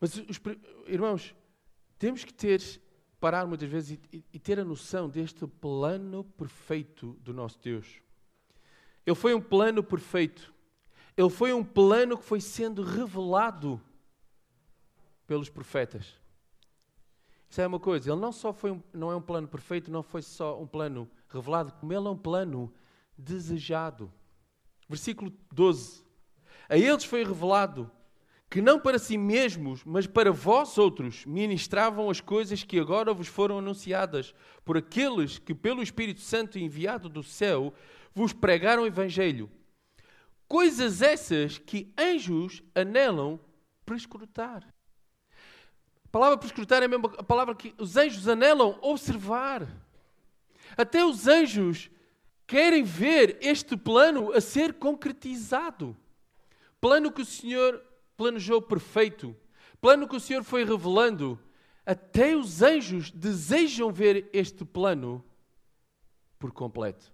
Mas, 0.00 0.16
os, 0.16 0.40
irmãos, 0.86 1.34
temos 1.98 2.24
que 2.24 2.32
ter, 2.32 2.62
parar 3.20 3.46
muitas 3.46 3.68
vezes 3.68 3.98
e, 4.12 4.24
e 4.32 4.38
ter 4.38 4.58
a 4.58 4.64
noção 4.64 5.08
deste 5.08 5.46
plano 5.46 6.24
perfeito 6.24 7.12
do 7.20 7.34
nosso 7.34 7.58
Deus. 7.60 8.00
Ele 9.04 9.16
foi 9.16 9.34
um 9.34 9.40
plano 9.40 9.82
perfeito. 9.82 10.52
Ele 11.16 11.28
foi 11.28 11.52
um 11.52 11.62
plano 11.62 12.16
que 12.16 12.24
foi 12.24 12.40
sendo 12.40 12.82
revelado 12.82 13.80
pelos 15.26 15.50
profetas. 15.50 16.18
Isso 17.50 17.60
é 17.60 17.66
uma 17.66 17.80
coisa, 17.80 18.10
ele 18.10 18.20
não 18.20 18.30
só 18.30 18.52
foi 18.52 18.70
um, 18.70 18.82
não 18.92 19.10
é 19.10 19.16
um 19.16 19.20
plano 19.20 19.48
perfeito, 19.48 19.90
não 19.90 20.04
foi 20.04 20.22
só 20.22 20.60
um 20.60 20.66
plano 20.66 21.10
revelado, 21.28 21.72
como 21.74 21.92
ele 21.92 22.06
é 22.06 22.10
um 22.10 22.16
plano 22.16 22.72
desejado. 23.18 24.10
Versículo 24.88 25.32
12. 25.52 26.04
A 26.68 26.76
eles 26.78 27.04
foi 27.04 27.24
revelado 27.24 27.90
que 28.50 28.60
não 28.60 28.80
para 28.80 28.98
si 28.98 29.16
mesmos, 29.16 29.84
mas 29.84 30.08
para 30.08 30.32
vós 30.32 30.76
outros, 30.76 31.24
ministravam 31.24 32.10
as 32.10 32.20
coisas 32.20 32.64
que 32.64 32.80
agora 32.80 33.14
vos 33.14 33.28
foram 33.28 33.58
anunciadas 33.58 34.34
por 34.64 34.76
aqueles 34.76 35.38
que, 35.38 35.54
pelo 35.54 35.80
Espírito 35.80 36.20
Santo 36.20 36.58
enviado 36.58 37.08
do 37.08 37.22
céu, 37.22 37.72
vos 38.12 38.32
pregaram 38.32 38.82
o 38.82 38.86
Evangelho. 38.86 39.48
Coisas 40.48 41.00
essas 41.00 41.58
que 41.58 41.94
anjos 41.96 42.60
anelam 42.74 43.38
para 43.86 43.94
escrutar. 43.96 44.66
A 46.04 46.08
palavra 46.10 46.36
por 46.36 46.46
escrutar 46.46 46.82
é 46.82 46.86
a 46.86 46.88
mesma 46.88 47.08
palavra 47.08 47.54
que 47.54 47.72
os 47.78 47.96
anjos 47.96 48.26
anelam 48.26 48.76
observar. 48.82 49.64
Até 50.76 51.04
os 51.04 51.28
anjos 51.28 51.88
querem 52.48 52.82
ver 52.82 53.38
este 53.40 53.76
plano 53.76 54.32
a 54.32 54.40
ser 54.40 54.74
concretizado. 54.74 55.96
Plano 56.80 57.12
que 57.12 57.22
o 57.22 57.24
Senhor 57.26 57.80
planejou 58.20 58.60
perfeito. 58.60 59.34
Plano 59.80 60.06
que 60.06 60.14
o 60.14 60.20
Senhor 60.20 60.44
foi 60.44 60.62
revelando. 60.62 61.40
Até 61.86 62.36
os 62.36 62.60
anjos 62.60 63.10
desejam 63.10 63.90
ver 63.90 64.28
este 64.30 64.62
plano 64.62 65.24
por 66.38 66.52
completo. 66.52 67.10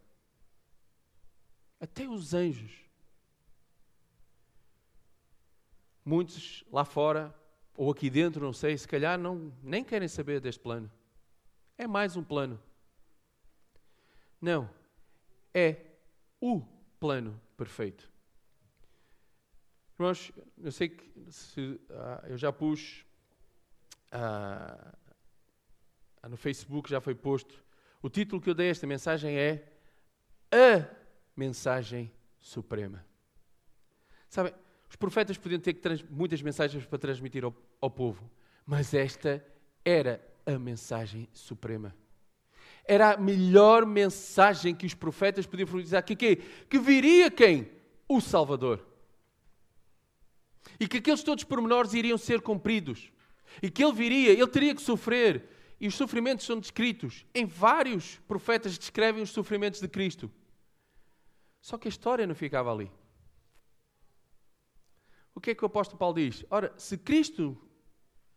Até 1.78 2.08
os 2.08 2.34
anjos. 2.34 2.72
Muitos 6.04 6.64
lá 6.72 6.84
fora 6.84 7.32
ou 7.76 7.92
aqui 7.92 8.10
dentro, 8.10 8.44
não 8.44 8.52
sei, 8.52 8.76
se 8.76 8.88
calhar 8.88 9.16
não, 9.16 9.52
nem 9.62 9.84
querem 9.84 10.08
saber 10.08 10.40
deste 10.40 10.60
plano. 10.60 10.90
É 11.78 11.86
mais 11.86 12.16
um 12.16 12.24
plano. 12.24 12.60
Não. 14.40 14.68
É 15.54 15.76
o 16.40 16.62
plano 16.98 17.40
perfeito. 17.56 18.10
Irmãos, 19.98 20.30
eu 20.62 20.70
sei 20.70 20.90
que 20.90 21.11
se, 21.30 21.80
ah, 21.90 22.24
eu 22.28 22.37
já 22.37 22.52
pus 22.52 23.06
ah, 24.12 24.94
ah, 26.22 26.28
no 26.28 26.37
Facebook, 26.37 26.90
já 26.90 27.00
foi 27.00 27.14
posto. 27.14 27.64
O 28.02 28.11
título 28.11 28.40
que 28.40 28.50
eu 28.50 28.54
dei 28.54 28.68
a 28.68 28.70
esta 28.70 28.87
mensagem 28.87 29.38
é 29.38 29.72
A 30.52 30.87
Mensagem 31.35 32.12
Suprema. 32.38 33.06
Sabem, 34.28 34.52
os 34.87 34.96
profetas 34.96 35.38
podiam 35.38 35.61
ter 35.61 35.74
muitas 36.11 36.42
mensagens 36.42 36.85
para 36.85 36.98
transmitir 36.98 37.42
ao, 37.42 37.54
ao 37.80 37.90
povo, 37.90 38.30
mas 38.66 38.92
esta 38.92 39.42
era 39.82 40.20
a 40.44 40.59
mensagem 40.59 41.26
suprema. 41.32 41.96
Era 42.85 43.14
a 43.14 43.16
melhor 43.16 43.87
mensagem 43.87 44.74
que 44.74 44.85
os 44.85 44.94
profetas 44.94 45.46
podiam 45.46 45.66
profetizar. 45.66 46.04
Que, 46.04 46.14
que, 46.14 46.37
que 46.37 46.78
viria 46.78 47.30
quem? 47.30 47.70
O 48.06 48.20
Salvador. 48.20 48.95
E 50.79 50.88
que 50.88 50.98
aqueles 50.98 51.22
todos 51.22 51.44
pormenores 51.44 51.94
iriam 51.94 52.18
ser 52.18 52.40
cumpridos. 52.40 53.11
E 53.62 53.70
que 53.70 53.83
ele 53.83 53.92
viria, 53.92 54.33
ele 54.33 54.46
teria 54.46 54.74
que 54.74 54.83
sofrer. 54.83 55.48
E 55.81 55.87
os 55.87 55.94
sofrimentos 55.94 56.46
são 56.46 56.59
descritos. 56.59 57.24
Em 57.35 57.44
vários 57.44 58.16
profetas 58.29 58.79
descrevem 58.79 59.22
os 59.22 59.31
sofrimentos 59.31 59.81
de 59.81 59.88
Cristo. 59.88 60.31
Só 61.61 61.76
que 61.76 61.88
a 61.88 61.90
história 61.90 62.26
não 62.26 62.35
ficava 62.35 62.72
ali 62.72 62.90
o 65.37 65.40
que 65.40 65.50
é 65.50 65.55
que 65.55 65.62
o 65.62 65.66
apóstolo 65.66 65.98
Paulo 65.98 66.14
diz? 66.14 66.46
Ora, 66.50 66.72
se 66.79 66.96
Cristo 66.96 67.55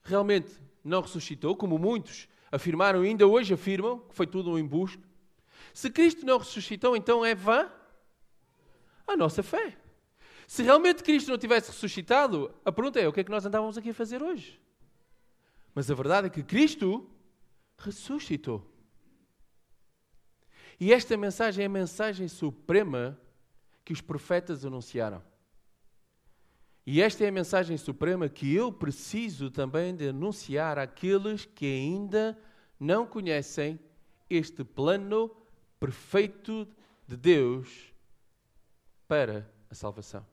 realmente 0.04 0.52
não 0.84 1.02
ressuscitou, 1.02 1.56
como 1.56 1.78
muitos 1.78 2.28
afirmaram 2.52 3.06
e 3.06 3.08
ainda 3.08 3.26
hoje 3.26 3.54
afirmam, 3.54 4.00
que 4.00 4.14
foi 4.14 4.28
tudo 4.28 4.52
um 4.52 4.60
embuste, 4.60 5.02
se 5.74 5.90
Cristo 5.90 6.26
não 6.26 6.38
ressuscitou, 6.38 6.98
então 6.98 7.24
é 7.24 7.34
vã 7.34 7.72
a 9.08 9.16
nossa 9.16 9.42
fé. 9.42 9.78
Se 10.50 10.64
realmente 10.64 11.04
Cristo 11.04 11.30
não 11.30 11.38
tivesse 11.38 11.70
ressuscitado, 11.70 12.52
a 12.66 12.72
pergunta 12.72 13.00
é: 13.00 13.08
o 13.08 13.14
que 13.14 13.20
é 13.20 13.24
que 13.24 13.30
nós 13.30 13.46
andávamos 13.46 13.78
aqui 13.78 13.92
a 13.92 13.94
fazer 13.94 14.24
hoje? 14.24 14.60
Mas 15.76 15.92
a 15.92 15.94
verdade 15.94 16.26
é 16.26 16.30
que 16.32 16.42
Cristo 16.42 17.08
ressuscitou. 17.78 18.68
E 20.80 20.92
esta 20.92 21.16
mensagem 21.16 21.62
é 21.62 21.66
a 21.68 21.70
mensagem 21.70 22.28
suprema 22.28 23.16
que 23.86 23.94
os 23.94 24.02
profetas 24.02 24.66
anunciaram. 24.66 25.22
E 26.84 27.00
esta 27.00 27.24
é 27.24 27.28
a 27.28 27.32
mensagem 27.32 27.78
suprema 27.78 28.28
que 28.28 28.52
eu 28.52 28.74
preciso 28.74 29.52
também 29.52 29.96
de 29.96 30.10
anunciar 30.10 30.80
àqueles 30.80 31.46
que 31.46 31.68
ainda 31.68 32.36
não 32.80 33.06
conhecem 33.06 33.80
este 34.28 34.64
plano 34.64 35.30
perfeito 35.80 36.68
de 37.08 37.16
Deus 37.16 37.94
para 39.08 39.48
a 39.70 39.76
salvação. 39.76 40.26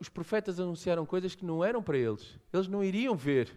Os 0.00 0.08
profetas 0.08 0.60
anunciaram 0.60 1.04
coisas 1.06 1.34
que 1.34 1.44
não 1.44 1.64
eram 1.64 1.82
para 1.82 1.98
eles. 1.98 2.38
Eles 2.52 2.68
não 2.68 2.82
iriam 2.82 3.16
ver. 3.16 3.54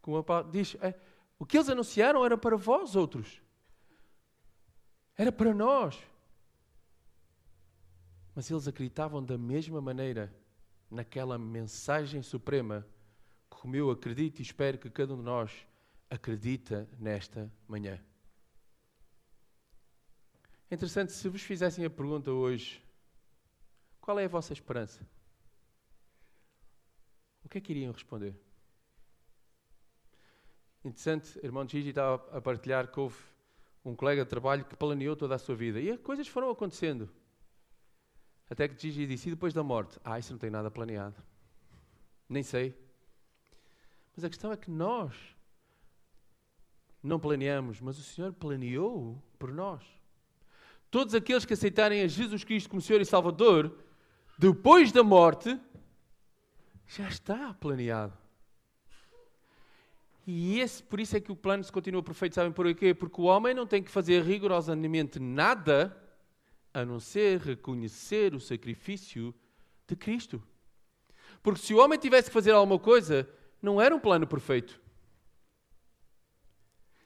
Como 0.00 0.22
Paulo 0.22 0.50
diz, 0.50 0.76
é, 0.80 0.94
o 1.38 1.44
que 1.44 1.56
eles 1.56 1.68
anunciaram 1.68 2.24
era 2.24 2.38
para 2.38 2.56
vós 2.56 2.94
outros. 2.94 3.42
Era 5.16 5.32
para 5.32 5.52
nós. 5.52 5.98
Mas 8.34 8.50
eles 8.50 8.68
acreditavam 8.68 9.24
da 9.24 9.36
mesma 9.36 9.80
maneira 9.80 10.32
naquela 10.90 11.38
mensagem 11.38 12.22
suprema, 12.22 12.86
como 13.48 13.74
eu 13.74 13.90
acredito 13.90 14.38
e 14.38 14.42
espero 14.42 14.78
que 14.78 14.90
cada 14.90 15.14
um 15.14 15.18
de 15.18 15.22
nós 15.24 15.66
acredita 16.08 16.88
nesta 16.98 17.50
manhã. 17.66 18.00
É 20.70 20.74
interessante, 20.74 21.12
se 21.12 21.28
vos 21.28 21.42
fizessem 21.42 21.84
a 21.84 21.90
pergunta 21.90 22.30
hoje, 22.30 22.82
qual 24.06 24.20
é 24.20 24.24
a 24.24 24.28
vossa 24.28 24.52
esperança? 24.52 25.04
O 27.44 27.48
que 27.48 27.58
é 27.58 27.60
que 27.60 27.72
iriam 27.72 27.92
responder? 27.92 28.36
Interessante, 30.84 31.36
irmão 31.42 31.68
Gigi 31.68 31.88
estava 31.88 32.14
a 32.30 32.40
partilhar 32.40 32.86
que 32.86 33.00
houve 33.00 33.18
um 33.84 33.96
colega 33.96 34.22
de 34.22 34.30
trabalho 34.30 34.64
que 34.64 34.76
planeou 34.76 35.16
toda 35.16 35.34
a 35.34 35.38
sua 35.38 35.56
vida 35.56 35.80
e 35.80 35.90
as 35.90 35.98
coisas 35.98 36.28
foram 36.28 36.48
acontecendo. 36.50 37.10
Até 38.48 38.68
que 38.68 38.80
Gigi 38.80 39.08
disse, 39.08 39.28
e 39.28 39.32
depois 39.32 39.52
da 39.52 39.64
morte? 39.64 39.98
Ah, 40.04 40.20
isso 40.20 40.32
não 40.32 40.38
tem 40.38 40.50
nada 40.50 40.70
planeado. 40.70 41.20
Nem 42.28 42.44
sei. 42.44 42.80
Mas 44.14 44.24
a 44.24 44.28
questão 44.28 44.52
é 44.52 44.56
que 44.56 44.70
nós 44.70 45.16
não 47.02 47.18
planeamos, 47.18 47.80
mas 47.80 47.98
o 47.98 48.04
Senhor 48.04 48.32
planeou 48.32 49.20
por 49.36 49.52
nós. 49.52 49.84
Todos 50.92 51.12
aqueles 51.12 51.44
que 51.44 51.54
aceitarem 51.54 52.02
a 52.02 52.06
Jesus 52.06 52.44
Cristo 52.44 52.70
como 52.70 52.80
Senhor 52.80 53.00
e 53.00 53.04
Salvador 53.04 53.84
depois 54.38 54.92
da 54.92 55.02
morte, 55.02 55.58
já 56.86 57.08
está 57.08 57.54
planeado. 57.54 58.16
E 60.26 60.58
esse, 60.58 60.82
por 60.82 60.98
isso 60.98 61.16
é 61.16 61.20
que 61.20 61.30
o 61.30 61.36
plano 61.36 61.62
se 61.62 61.70
continua 61.70 62.02
perfeito, 62.02 62.34
sabem 62.34 62.52
por 62.52 62.72
quê? 62.74 62.92
Porque 62.92 63.20
o 63.20 63.24
homem 63.24 63.54
não 63.54 63.66
tem 63.66 63.82
que 63.82 63.90
fazer 63.90 64.22
rigorosamente 64.22 65.20
nada 65.20 65.96
a 66.74 66.84
não 66.84 66.98
ser 66.98 67.40
reconhecer 67.40 68.34
o 68.34 68.40
sacrifício 68.40 69.34
de 69.86 69.94
Cristo. 69.94 70.42
Porque 71.42 71.60
se 71.60 71.72
o 71.72 71.78
homem 71.78 71.98
tivesse 71.98 72.28
que 72.28 72.34
fazer 72.34 72.50
alguma 72.50 72.78
coisa, 72.78 73.28
não 73.62 73.80
era 73.80 73.94
um 73.94 74.00
plano 74.00 74.26
perfeito. 74.26 74.80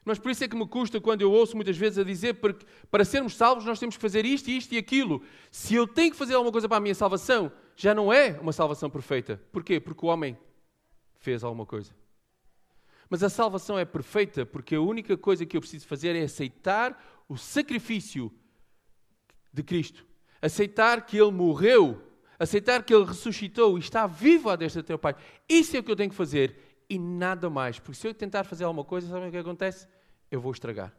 Mas 0.04 0.18
por 0.18 0.30
isso 0.30 0.42
é 0.42 0.48
que 0.48 0.56
me 0.56 0.66
custa 0.66 1.00
quando 1.00 1.22
eu 1.22 1.30
ouço 1.30 1.54
muitas 1.54 1.76
vezes 1.76 1.98
a 1.98 2.04
dizer 2.04 2.34
porque 2.34 2.64
para 2.90 3.04
sermos 3.04 3.36
salvos 3.36 3.64
nós 3.64 3.78
temos 3.78 3.96
que 3.96 4.02
fazer 4.02 4.24
isto, 4.24 4.48
isto 4.50 4.72
e 4.74 4.78
aquilo. 4.78 5.22
Se 5.50 5.74
eu 5.74 5.86
tenho 5.86 6.10
que 6.10 6.16
fazer 6.16 6.34
alguma 6.34 6.52
coisa 6.52 6.68
para 6.68 6.78
a 6.78 6.80
minha 6.80 6.94
salvação, 6.94 7.52
já 7.76 7.94
não 7.94 8.12
é 8.12 8.38
uma 8.40 8.52
salvação 8.52 8.88
perfeita. 8.88 9.40
Porquê? 9.52 9.78
Porque 9.78 10.04
o 10.04 10.08
homem 10.08 10.38
fez 11.18 11.44
alguma 11.44 11.66
coisa. 11.66 11.94
Mas 13.10 13.22
a 13.22 13.28
salvação 13.28 13.78
é 13.78 13.84
perfeita 13.84 14.46
porque 14.46 14.74
a 14.74 14.80
única 14.80 15.16
coisa 15.16 15.44
que 15.44 15.56
eu 15.56 15.60
preciso 15.60 15.86
fazer 15.86 16.16
é 16.16 16.22
aceitar 16.22 17.22
o 17.28 17.36
sacrifício 17.36 18.32
de 19.52 19.62
Cristo. 19.62 20.06
Aceitar 20.40 21.04
que 21.04 21.18
Ele 21.18 21.32
morreu, 21.32 22.00
aceitar 22.38 22.82
que 22.82 22.94
Ele 22.94 23.04
ressuscitou 23.04 23.76
e 23.76 23.80
está 23.80 24.06
vivo 24.06 24.48
à 24.48 24.56
destra 24.56 24.82
do 24.82 24.86
teu 24.86 24.98
Pai. 24.98 25.14
Isso 25.48 25.76
é 25.76 25.80
o 25.80 25.82
que 25.82 25.90
eu 25.90 25.96
tenho 25.96 26.08
que 26.08 26.16
fazer 26.16 26.69
e 26.90 26.98
nada 26.98 27.48
mais. 27.48 27.78
Porque 27.78 27.98
se 27.98 28.06
eu 28.08 28.12
tentar 28.12 28.44
fazer 28.44 28.64
alguma 28.64 28.84
coisa, 28.84 29.08
sabem 29.08 29.28
o 29.28 29.30
que 29.30 29.38
acontece? 29.38 29.86
Eu 30.30 30.40
vou 30.40 30.50
estragar. 30.50 30.92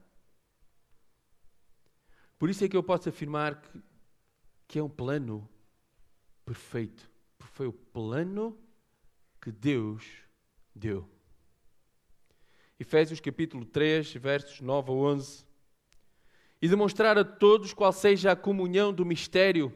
Por 2.39 2.49
isso 2.49 2.63
é 2.63 2.69
que 2.69 2.75
eu 2.75 2.81
posso 2.81 3.09
afirmar 3.09 3.61
que, 3.61 3.83
que 4.67 4.79
é 4.79 4.83
um 4.83 4.89
plano 4.89 5.47
perfeito. 6.45 7.07
Porque 7.37 7.53
foi 7.53 7.67
o 7.67 7.73
plano 7.73 8.57
que 9.41 9.51
Deus 9.51 10.03
deu. 10.73 11.07
Efésios 12.79 13.19
capítulo 13.19 13.65
3, 13.65 14.13
versos 14.13 14.61
9 14.61 14.89
a 14.89 14.93
11. 14.93 15.45
E 16.61 16.67
demonstrar 16.67 17.17
a 17.17 17.25
todos 17.25 17.73
qual 17.73 17.91
seja 17.91 18.31
a 18.31 18.35
comunhão 18.35 18.93
do 18.93 19.05
mistério 19.05 19.71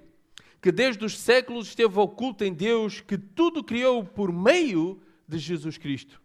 que 0.65 0.71
desde 0.71 1.05
os 1.05 1.19
séculos 1.19 1.67
esteve 1.67 1.99
oculta 1.99 2.43
em 2.43 2.51
Deus, 2.51 2.99
que 2.99 3.19
tudo 3.19 3.63
criou 3.63 4.03
por 4.03 4.33
meio 4.33 4.99
de 5.27 5.37
Jesus 5.37 5.77
Cristo. 5.77 6.21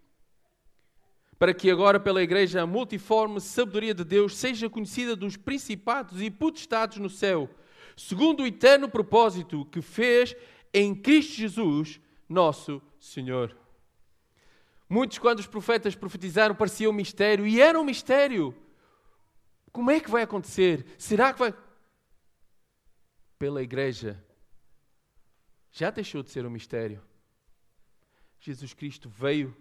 Para 1.38 1.54
que 1.54 1.70
agora, 1.70 1.98
pela 1.98 2.22
Igreja, 2.22 2.62
a 2.62 2.66
multiforme 2.66 3.40
sabedoria 3.40 3.94
de 3.94 4.04
Deus 4.04 4.36
seja 4.36 4.68
conhecida 4.68 5.16
dos 5.16 5.36
principados 5.36 6.20
e 6.20 6.30
potestades 6.30 6.98
no 6.98 7.08
céu, 7.08 7.48
segundo 7.96 8.42
o 8.42 8.46
eterno 8.46 8.88
propósito 8.88 9.64
que 9.66 9.80
fez 9.80 10.36
em 10.72 10.94
Cristo 10.94 11.34
Jesus, 11.34 12.00
nosso 12.28 12.82
Senhor. 12.98 13.56
Muitos, 14.88 15.18
quando 15.18 15.38
os 15.38 15.46
profetas 15.46 15.94
profetizaram, 15.94 16.54
parecia 16.54 16.90
um 16.90 16.92
mistério, 16.92 17.46
e 17.46 17.60
era 17.60 17.80
um 17.80 17.84
mistério. 17.84 18.54
Como 19.72 19.90
é 19.90 20.00
que 20.00 20.10
vai 20.10 20.22
acontecer? 20.22 20.84
Será 20.98 21.32
que 21.32 21.38
vai. 21.38 21.54
Pela 23.38 23.62
Igreja, 23.62 24.22
já 25.70 25.90
deixou 25.90 26.22
de 26.22 26.30
ser 26.30 26.44
um 26.44 26.50
mistério. 26.50 27.00
Jesus 28.40 28.72
Cristo 28.72 29.08
veio, 29.08 29.54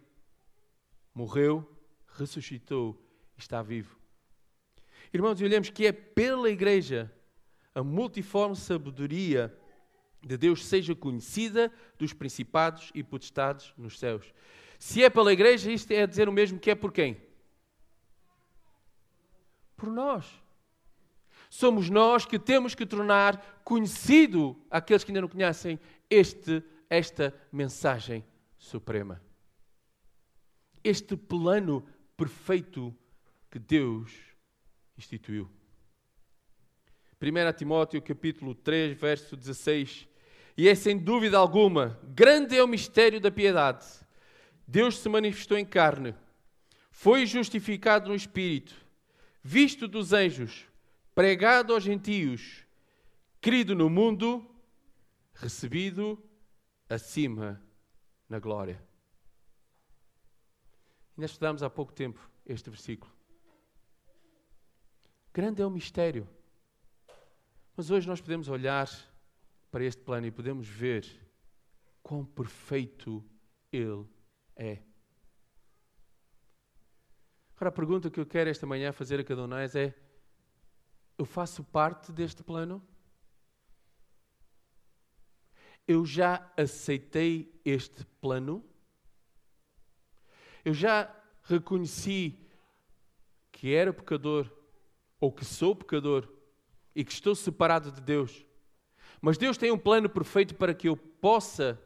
morreu, 1.14 1.70
ressuscitou 2.08 2.98
e 3.38 3.40
está 3.40 3.62
vivo. 3.62 4.00
Irmãos, 5.14 5.42
olhamos 5.42 5.70
que 5.70 5.86
é 5.86 5.92
pela 5.92 6.50
igreja 6.50 7.14
a 7.76 7.84
multiforme 7.84 8.56
sabedoria 8.56 9.56
de 10.22 10.38
Deus 10.38 10.66
seja 10.66 10.96
conhecida 10.96 11.72
dos 11.98 12.14
principados 12.14 12.92
e 12.94 13.04
potestades 13.04 13.74
nos 13.78 14.00
céus. 14.00 14.34
Se 14.78 15.04
é 15.04 15.10
pela 15.10 15.34
igreja, 15.34 15.72
isto 15.72 15.92
é 15.92 16.08
dizer 16.08 16.30
o 16.30 16.34
mesmo 16.34 16.60
que 16.60 16.72
é 16.72 16.76
por 16.76 16.92
quem? 16.92 17.22
Por 19.76 19.90
nós. 19.90 20.26
Somos 21.50 21.90
nós 21.90 22.26
que 22.26 22.38
temos 22.38 22.76
que 22.76 22.86
tornar 22.86 23.62
conhecido 23.64 24.56
àqueles 24.70 25.04
que 25.04 25.12
ainda 25.12 25.22
não 25.22 25.28
conhecem 25.28 25.80
este, 26.10 26.64
esta 26.90 27.34
mensagem 27.52 28.24
suprema. 28.60 29.22
Este 30.84 31.16
plano 31.18 31.88
perfeito 32.16 32.96
que 33.50 33.58
Deus 33.58 34.12
instituiu. 34.98 35.50
1 37.22 37.54
Timóteo 37.58 38.02
capítulo 38.02 38.54
3, 38.54 38.98
verso 38.98 39.36
16. 39.36 40.08
E 40.56 40.68
é 40.68 40.76
sem 40.76 40.98
dúvida 40.98 41.38
alguma, 41.38 42.00
grande 42.04 42.58
é 42.58 42.64
o 42.64 42.68
mistério 42.68 43.20
da 43.20 43.32
piedade. 43.32 43.86
Deus 44.68 45.00
se 45.00 45.10
manifestou 45.10 45.58
em 45.58 45.66
carne, 45.66 46.14
foi 46.92 47.26
justificado 47.26 48.10
no 48.10 48.16
Espírito, 48.16 48.76
visto 49.42 49.88
dos 49.88 50.14
anjos, 50.14 50.66
pregado 51.16 51.74
aos 51.74 51.84
gentios, 51.84 52.66
querido 53.42 53.74
no 53.74 53.90
mundo, 53.90 54.46
recebido 55.34 56.22
acima 56.90 57.62
na 58.30 58.40
glória. 58.40 58.82
Ainda 61.18 61.26
estudamos 61.26 61.64
há 61.64 61.70
pouco 61.70 61.92
tempo 61.92 62.30
este 62.46 62.70
versículo. 62.70 63.12
Grande 65.34 65.62
é 65.62 65.66
o 65.66 65.70
mistério. 65.70 66.28
Mas 67.76 67.90
hoje 67.92 68.08
nós 68.08 68.22
podemos 68.22 68.48
olhar 68.48 68.88
para 69.72 69.84
este 69.84 70.02
plano 70.02 70.28
e 70.28 70.32
podemos 70.32 70.68
ver 70.68 71.06
quão 72.02 72.26
perfeito 72.26 73.24
Ele 73.72 74.06
é. 74.56 74.82
Agora, 77.56 77.70
a 77.70 77.72
pergunta 77.72 78.10
que 78.10 78.20
eu 78.20 78.26
quero 78.26 78.50
esta 78.50 78.66
manhã 78.66 78.92
fazer 78.92 79.20
a 79.20 79.24
cada 79.24 79.42
um 79.42 79.46
de 79.46 79.50
nós 79.50 79.76
é: 79.76 79.94
eu 81.18 81.26
faço 81.26 81.64
parte 81.64 82.12
deste 82.12 82.42
plano? 82.42 82.82
Eu 85.90 86.06
já 86.06 86.48
aceitei 86.56 87.52
este 87.66 88.06
plano? 88.22 88.64
Eu 90.64 90.72
já 90.72 91.12
reconheci 91.42 92.38
que 93.52 93.74
era 93.74 93.92
pecador 93.92 94.48
ou 95.20 95.32
que 95.32 95.44
sou 95.44 95.76
pecador 95.76 96.32
e 96.96 97.04
que 97.04 97.12
estou 97.12 97.34
separado 97.34 97.92
de 97.92 98.02
Deus. 98.02 98.46
Mas 99.20 99.36
Deus 99.36 99.58
tem 99.58 99.72
um 99.72 99.80
plano 99.80 100.08
perfeito 100.08 100.54
para 100.54 100.76
que 100.76 100.88
eu 100.88 100.96
possa 100.96 101.82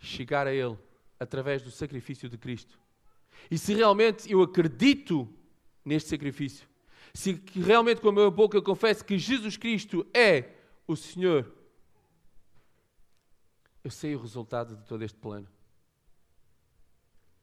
chegar 0.00 0.48
a 0.48 0.52
Ele 0.52 0.76
através 1.20 1.62
do 1.62 1.70
sacrifício 1.70 2.28
de 2.28 2.36
Cristo. 2.36 2.76
E 3.48 3.56
se 3.56 3.72
realmente 3.72 4.32
eu 4.32 4.42
acredito 4.42 5.32
neste 5.84 6.08
sacrifício, 6.08 6.66
se 7.14 7.40
realmente 7.54 8.00
com 8.00 8.08
a 8.08 8.12
minha 8.12 8.30
boca 8.32 8.58
eu 8.58 8.62
confesso 8.62 9.04
que 9.04 9.16
Jesus 9.16 9.56
Cristo 9.56 10.04
é 10.12 10.56
o 10.88 10.96
Senhor, 10.96 11.54
eu 13.86 13.90
sei 13.90 14.16
o 14.16 14.20
resultado 14.20 14.74
de 14.74 14.84
todo 14.84 15.04
este 15.04 15.16
plano. 15.16 15.46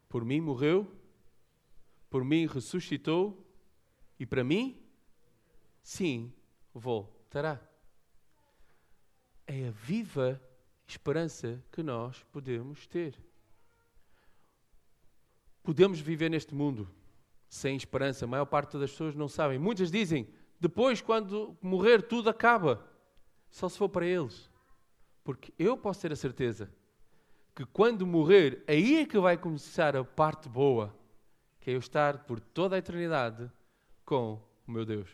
Por 0.09 0.25
mim 0.25 0.41
morreu, 0.41 0.85
por 2.09 2.21
mim 2.25 2.45
ressuscitou 2.45 3.49
e 4.19 4.25
para 4.25 4.43
mim, 4.43 4.77
sim, 5.81 6.33
voltará. 6.73 7.61
É 9.47 9.69
a 9.69 9.71
viva 9.71 10.41
esperança 10.85 11.63
que 11.71 11.81
nós 11.81 12.21
podemos 12.23 12.85
ter. 12.87 13.17
Podemos 15.63 16.01
viver 16.01 16.29
neste 16.29 16.53
mundo 16.53 16.93
sem 17.47 17.77
esperança. 17.77 18.25
A 18.25 18.27
maior 18.27 18.45
parte 18.45 18.77
das 18.77 18.91
pessoas 18.91 19.15
não 19.15 19.29
sabem. 19.29 19.57
Muitas 19.57 19.89
dizem, 19.89 20.27
depois, 20.59 20.99
quando 20.99 21.57
morrer, 21.61 22.01
tudo 22.01 22.29
acaba. 22.29 22.85
Só 23.49 23.69
se 23.69 23.77
for 23.77 23.87
para 23.87 24.05
eles. 24.05 24.51
Porque 25.23 25.53
eu 25.57 25.77
posso 25.77 26.01
ter 26.01 26.11
a 26.11 26.15
certeza 26.15 26.69
que 27.55 27.65
quando 27.65 28.05
morrer, 28.05 28.63
aí 28.67 28.97
é 29.01 29.05
que 29.05 29.17
vai 29.19 29.37
começar 29.37 29.95
a 29.95 30.03
parte 30.03 30.49
boa, 30.49 30.93
que 31.61 31.69
é 31.69 31.75
eu 31.75 31.79
estar 31.79 32.25
por 32.25 32.39
toda 32.39 32.75
a 32.75 32.79
eternidade 32.79 33.49
com 34.03 34.41
o 34.67 34.71
meu 34.71 34.85
Deus. 34.85 35.09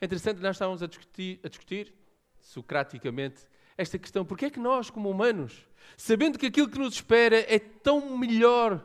É 0.00 0.04
interessante, 0.04 0.40
nós 0.40 0.56
estávamos 0.56 0.82
a 0.82 0.86
discutir, 0.86 1.40
a 1.42 1.48
discutir 1.48 1.94
socraticamente, 2.40 3.48
esta 3.76 3.98
questão: 3.98 4.24
porque 4.24 4.46
é 4.46 4.50
que 4.50 4.58
nós, 4.58 4.90
como 4.90 5.08
humanos, 5.08 5.66
sabendo 5.96 6.38
que 6.38 6.46
aquilo 6.46 6.68
que 6.68 6.78
nos 6.78 6.94
espera 6.94 7.38
é 7.52 7.58
tão 7.58 8.18
melhor 8.18 8.84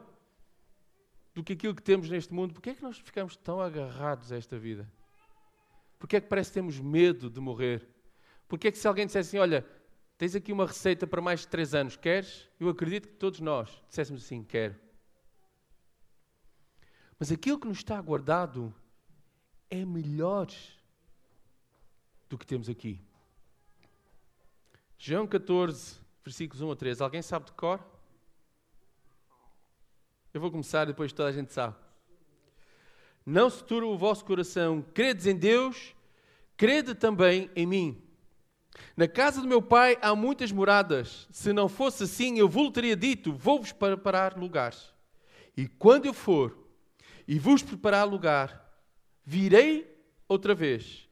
do 1.33 1.43
que 1.43 1.53
aquilo 1.53 1.73
que 1.73 1.81
temos 1.81 2.09
neste 2.09 2.33
mundo, 2.33 2.53
porque 2.53 2.69
é 2.69 2.75
que 2.75 2.83
nós 2.83 2.97
ficamos 2.99 3.36
tão 3.36 3.59
agarrados 3.59 4.31
a 4.31 4.38
esta 4.38 4.57
vida? 4.57 4.88
Porque 5.97 6.17
é 6.17 6.21
que 6.21 6.27
parece 6.27 6.51
que 6.51 6.55
temos 6.55 6.79
medo 6.79 7.29
de 7.29 7.39
morrer? 7.39 7.88
Porque 8.47 8.67
é 8.67 8.71
que 8.71 8.77
se 8.77 8.88
alguém 8.88 9.05
dissesse 9.05 9.29
assim, 9.29 9.38
olha, 9.39 9.65
tens 10.23 10.36
aqui 10.38 10.53
uma 10.53 10.65
receita 10.65 11.05
para 11.05 11.21
mais 11.21 11.41
de 11.41 11.49
três 11.49 11.75
anos, 11.75 11.97
queres? 11.97 12.47
Eu 12.57 12.69
acredito 12.69 13.09
que 13.09 13.15
todos 13.15 13.41
nós 13.41 13.69
disséssemos 13.89 14.23
assim, 14.23 14.41
quero. 14.41 14.73
Mas 17.19 17.29
aquilo 17.29 17.59
que 17.59 17.67
nos 17.67 17.79
está 17.79 17.99
guardado 17.99 18.73
é 19.69 19.83
melhor 19.83 20.47
do 22.29 22.38
que 22.38 22.47
temos 22.47 22.69
aqui. 22.69 23.01
João 24.97 25.27
14, 25.27 25.99
versículos 26.23 26.62
1 26.62 26.71
a 26.71 26.75
3. 26.77 27.01
Alguém 27.01 27.21
sabe 27.21 27.47
de 27.47 27.51
cor? 27.51 27.86
Eu 30.33 30.39
vou 30.39 30.49
começar, 30.49 30.86
depois 30.86 31.12
toda 31.12 31.27
a 31.27 31.33
gente 31.33 31.51
sabe. 31.51 31.75
Não 33.25 33.49
se 33.49 33.62
turbe 33.62 33.88
o 33.88 33.97
vosso 33.97 34.23
coração, 34.23 34.86
credes 34.93 35.25
em 35.25 35.36
Deus, 35.36 35.93
crede 36.55 36.95
também 36.95 37.51
em 37.57 37.65
mim. 37.65 38.12
Na 38.95 39.07
casa 39.07 39.41
do 39.41 39.47
meu 39.47 39.62
pai 39.62 39.97
há 40.01 40.15
muitas 40.15 40.51
moradas. 40.51 41.27
Se 41.31 41.53
não 41.53 41.67
fosse 41.69 42.03
assim, 42.03 42.38
eu 42.38 42.47
vos 42.47 42.71
teria 42.71 42.95
dito: 42.95 43.33
vou-vos 43.33 43.71
preparar 43.71 44.38
lugares. 44.38 44.93
E 45.55 45.67
quando 45.67 46.05
eu 46.05 46.13
for 46.13 46.57
e 47.27 47.39
vos 47.39 47.62
preparar 47.62 48.07
lugar, 48.07 48.63
virei 49.25 49.95
outra 50.27 50.55
vez 50.55 51.07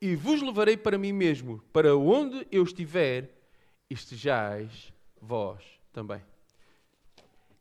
e 0.00 0.14
vos 0.14 0.42
levarei 0.42 0.76
para 0.76 0.98
mim 0.98 1.12
mesmo, 1.12 1.62
para 1.72 1.96
onde 1.96 2.46
eu 2.52 2.62
estiver, 2.62 3.30
estejais 3.88 4.92
vós 5.20 5.64
também. 5.92 6.22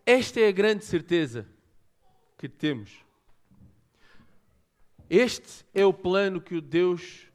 Esta 0.05 0.39
é 0.39 0.49
a 0.49 0.51
grande 0.51 0.85
certeza 0.85 1.47
que 2.37 2.49
temos. 2.49 2.91
Este 5.09 5.65
é 5.73 5.85
o 5.85 5.93
plano 5.93 6.41
que 6.41 6.55
o 6.55 6.61
Deus 6.61 7.27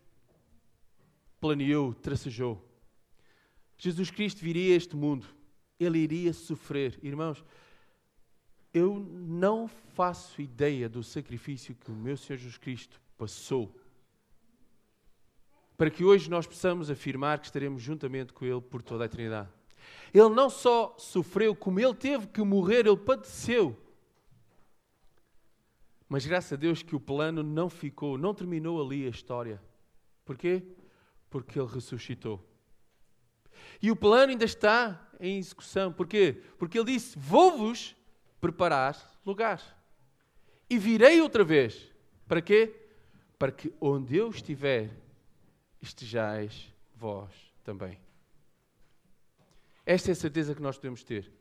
planeou, 1.40 1.94
tracejou. 1.94 2.62
Jesus 3.78 4.10
Cristo 4.10 4.40
viria 4.40 4.74
a 4.74 4.76
este 4.76 4.94
mundo. 4.94 5.26
Ele 5.78 5.98
iria 5.98 6.32
sofrer. 6.32 6.98
Irmãos, 7.02 7.42
eu 8.72 9.00
não 9.00 9.66
faço 9.66 10.42
ideia 10.42 10.88
do 10.88 11.02
sacrifício 11.02 11.74
que 11.74 11.90
o 11.90 11.94
meu 11.94 12.16
Senhor 12.16 12.38
Jesus 12.38 12.58
Cristo 12.58 13.00
passou 13.16 13.74
para 15.80 15.88
que 15.88 16.04
hoje 16.04 16.28
nós 16.28 16.46
possamos 16.46 16.90
afirmar 16.90 17.38
que 17.38 17.46
estaremos 17.46 17.80
juntamente 17.80 18.34
com 18.34 18.44
Ele 18.44 18.60
por 18.60 18.82
toda 18.82 19.02
a 19.02 19.06
eternidade. 19.06 19.48
Ele 20.12 20.28
não 20.28 20.50
só 20.50 20.94
sofreu, 20.98 21.56
como 21.56 21.80
Ele 21.80 21.94
teve 21.94 22.26
que 22.26 22.42
morrer, 22.42 22.86
Ele 22.86 22.98
padeceu. 22.98 23.74
Mas 26.06 26.26
graças 26.26 26.52
a 26.52 26.56
Deus 26.56 26.82
que 26.82 26.94
o 26.94 27.00
plano 27.00 27.42
não 27.42 27.70
ficou, 27.70 28.18
não 28.18 28.34
terminou 28.34 28.78
ali 28.78 29.06
a 29.06 29.08
história. 29.08 29.58
Porquê? 30.22 30.62
Porque 31.30 31.58
Ele 31.58 31.68
ressuscitou. 31.68 32.44
E 33.80 33.90
o 33.90 33.96
plano 33.96 34.32
ainda 34.32 34.44
está 34.44 35.08
em 35.18 35.38
execução. 35.38 35.92
Porquê? 35.92 36.42
Porque 36.58 36.78
Ele 36.78 36.92
disse: 36.92 37.18
Vou-vos 37.18 37.96
preparar 38.40 39.18
lugar. 39.24 39.62
E 40.68 40.78
virei 40.78 41.20
outra 41.20 41.44
vez. 41.44 41.90
Para 42.26 42.42
quê? 42.42 42.74
Para 43.38 43.50
que 43.50 43.72
onde 43.80 44.16
eu 44.16 44.28
estiver, 44.30 44.90
estejais 45.80 46.72
vós 46.94 47.32
também. 47.64 47.98
Esta 49.84 50.10
é 50.10 50.12
a 50.12 50.16
certeza 50.16 50.54
que 50.54 50.62
nós 50.62 50.76
podemos 50.76 51.02
ter. 51.02 51.32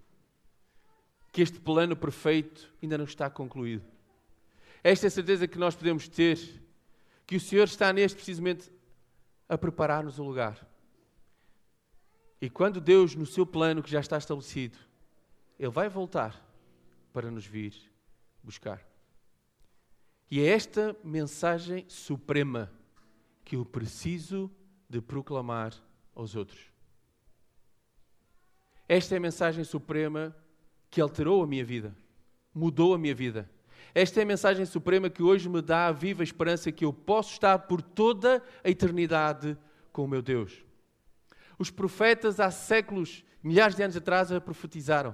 Que 1.31 1.41
este 1.41 1.59
plano 1.59 1.95
perfeito 1.95 2.73
ainda 2.81 2.97
não 2.97 3.05
está 3.05 3.29
concluído. 3.29 3.85
Esta 4.83 5.05
é 5.05 5.09
a 5.09 5.11
certeza 5.11 5.47
que 5.47 5.59
nós 5.59 5.75
podemos 5.75 6.07
ter. 6.07 6.39
Que 7.27 7.35
o 7.35 7.39
Senhor 7.39 7.65
está 7.65 7.93
neste 7.93 8.15
precisamente 8.15 8.71
a 9.49 9.57
preparar-nos 9.57 10.19
o 10.19 10.23
lugar. 10.23 10.65
E 12.39 12.49
quando 12.49 12.79
Deus, 12.79 13.15
no 13.15 13.25
seu 13.25 13.45
plano 13.45 13.83
que 13.83 13.91
já 13.91 13.99
está 13.99 14.17
estabelecido, 14.17 14.77
Ele 15.57 15.71
vai 15.71 15.89
voltar 15.89 16.41
para 17.11 17.29
nos 17.29 17.45
vir 17.45 17.73
buscar. 18.43 18.87
E 20.31 20.39
é 20.39 20.47
esta 20.47 20.95
mensagem 21.03 21.85
suprema 21.89 22.71
que 23.43 23.55
eu 23.55 23.65
preciso 23.65 24.49
de 24.87 25.01
proclamar 25.01 25.73
aos 26.13 26.35
outros. 26.35 26.71
Esta 28.87 29.15
é 29.15 29.17
a 29.17 29.21
mensagem 29.21 29.63
suprema 29.63 30.35
que 30.89 31.01
alterou 31.01 31.43
a 31.43 31.47
minha 31.47 31.65
vida, 31.65 31.95
mudou 32.53 32.93
a 32.93 32.97
minha 32.97 33.13
vida. 33.13 33.49
Esta 33.99 34.21
é 34.21 34.23
a 34.23 34.25
mensagem 34.25 34.65
suprema 34.65 35.09
que 35.09 35.21
hoje 35.21 35.49
me 35.49 35.61
dá 35.61 35.87
a 35.87 35.91
viva 35.91 36.23
esperança 36.23 36.71
que 36.71 36.85
eu 36.85 36.93
posso 36.93 37.33
estar 37.33 37.59
por 37.59 37.81
toda 37.81 38.41
a 38.63 38.69
eternidade 38.69 39.57
com 39.91 40.05
o 40.05 40.07
meu 40.07 40.21
Deus. 40.21 40.63
Os 41.57 41.69
profetas 41.69 42.39
há 42.39 42.49
séculos, 42.49 43.25
milhares 43.43 43.75
de 43.75 43.83
anos 43.83 43.97
atrás, 43.97 44.31
a 44.31 44.39
profetizaram 44.39 45.13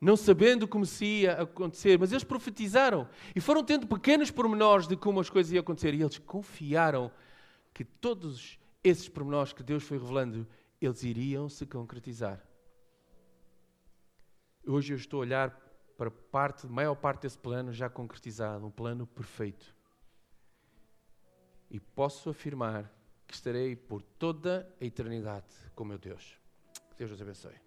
não 0.00 0.16
sabendo 0.16 0.68
como 0.68 0.86
se 0.86 1.04
ia 1.22 1.42
acontecer, 1.42 1.98
mas 1.98 2.12
eles 2.12 2.22
profetizaram 2.22 3.08
e 3.34 3.40
foram 3.40 3.64
tendo 3.64 3.84
pequenos 3.84 4.30
pormenores 4.30 4.86
de 4.86 4.96
como 4.96 5.18
as 5.18 5.28
coisas 5.28 5.52
iam 5.52 5.60
acontecer 5.60 5.92
e 5.92 6.02
eles 6.02 6.18
confiaram 6.18 7.10
que 7.74 7.82
todos 7.82 8.60
esses 8.84 9.08
pormenores 9.08 9.52
que 9.52 9.64
Deus 9.64 9.82
foi 9.82 9.98
revelando, 9.98 10.46
eles 10.80 11.02
iriam 11.02 11.48
se 11.48 11.66
concretizar. 11.66 12.40
Hoje 14.64 14.92
eu 14.92 14.96
estou 14.96 15.18
a 15.18 15.22
olhar 15.22 15.65
para 15.96 16.10
parte, 16.10 16.66
maior 16.66 16.94
parte 16.94 17.22
desse 17.22 17.38
plano 17.38 17.72
já 17.72 17.88
concretizado, 17.88 18.66
um 18.66 18.70
plano 18.70 19.06
perfeito. 19.06 19.74
E 21.70 21.80
posso 21.80 22.30
afirmar 22.30 22.92
que 23.26 23.34
estarei 23.34 23.74
por 23.74 24.02
toda 24.02 24.72
a 24.80 24.84
eternidade 24.84 25.46
com 25.74 25.84
meu 25.84 25.98
Deus. 25.98 26.38
Deus 26.96 27.10
os 27.10 27.20
abençoe. 27.20 27.65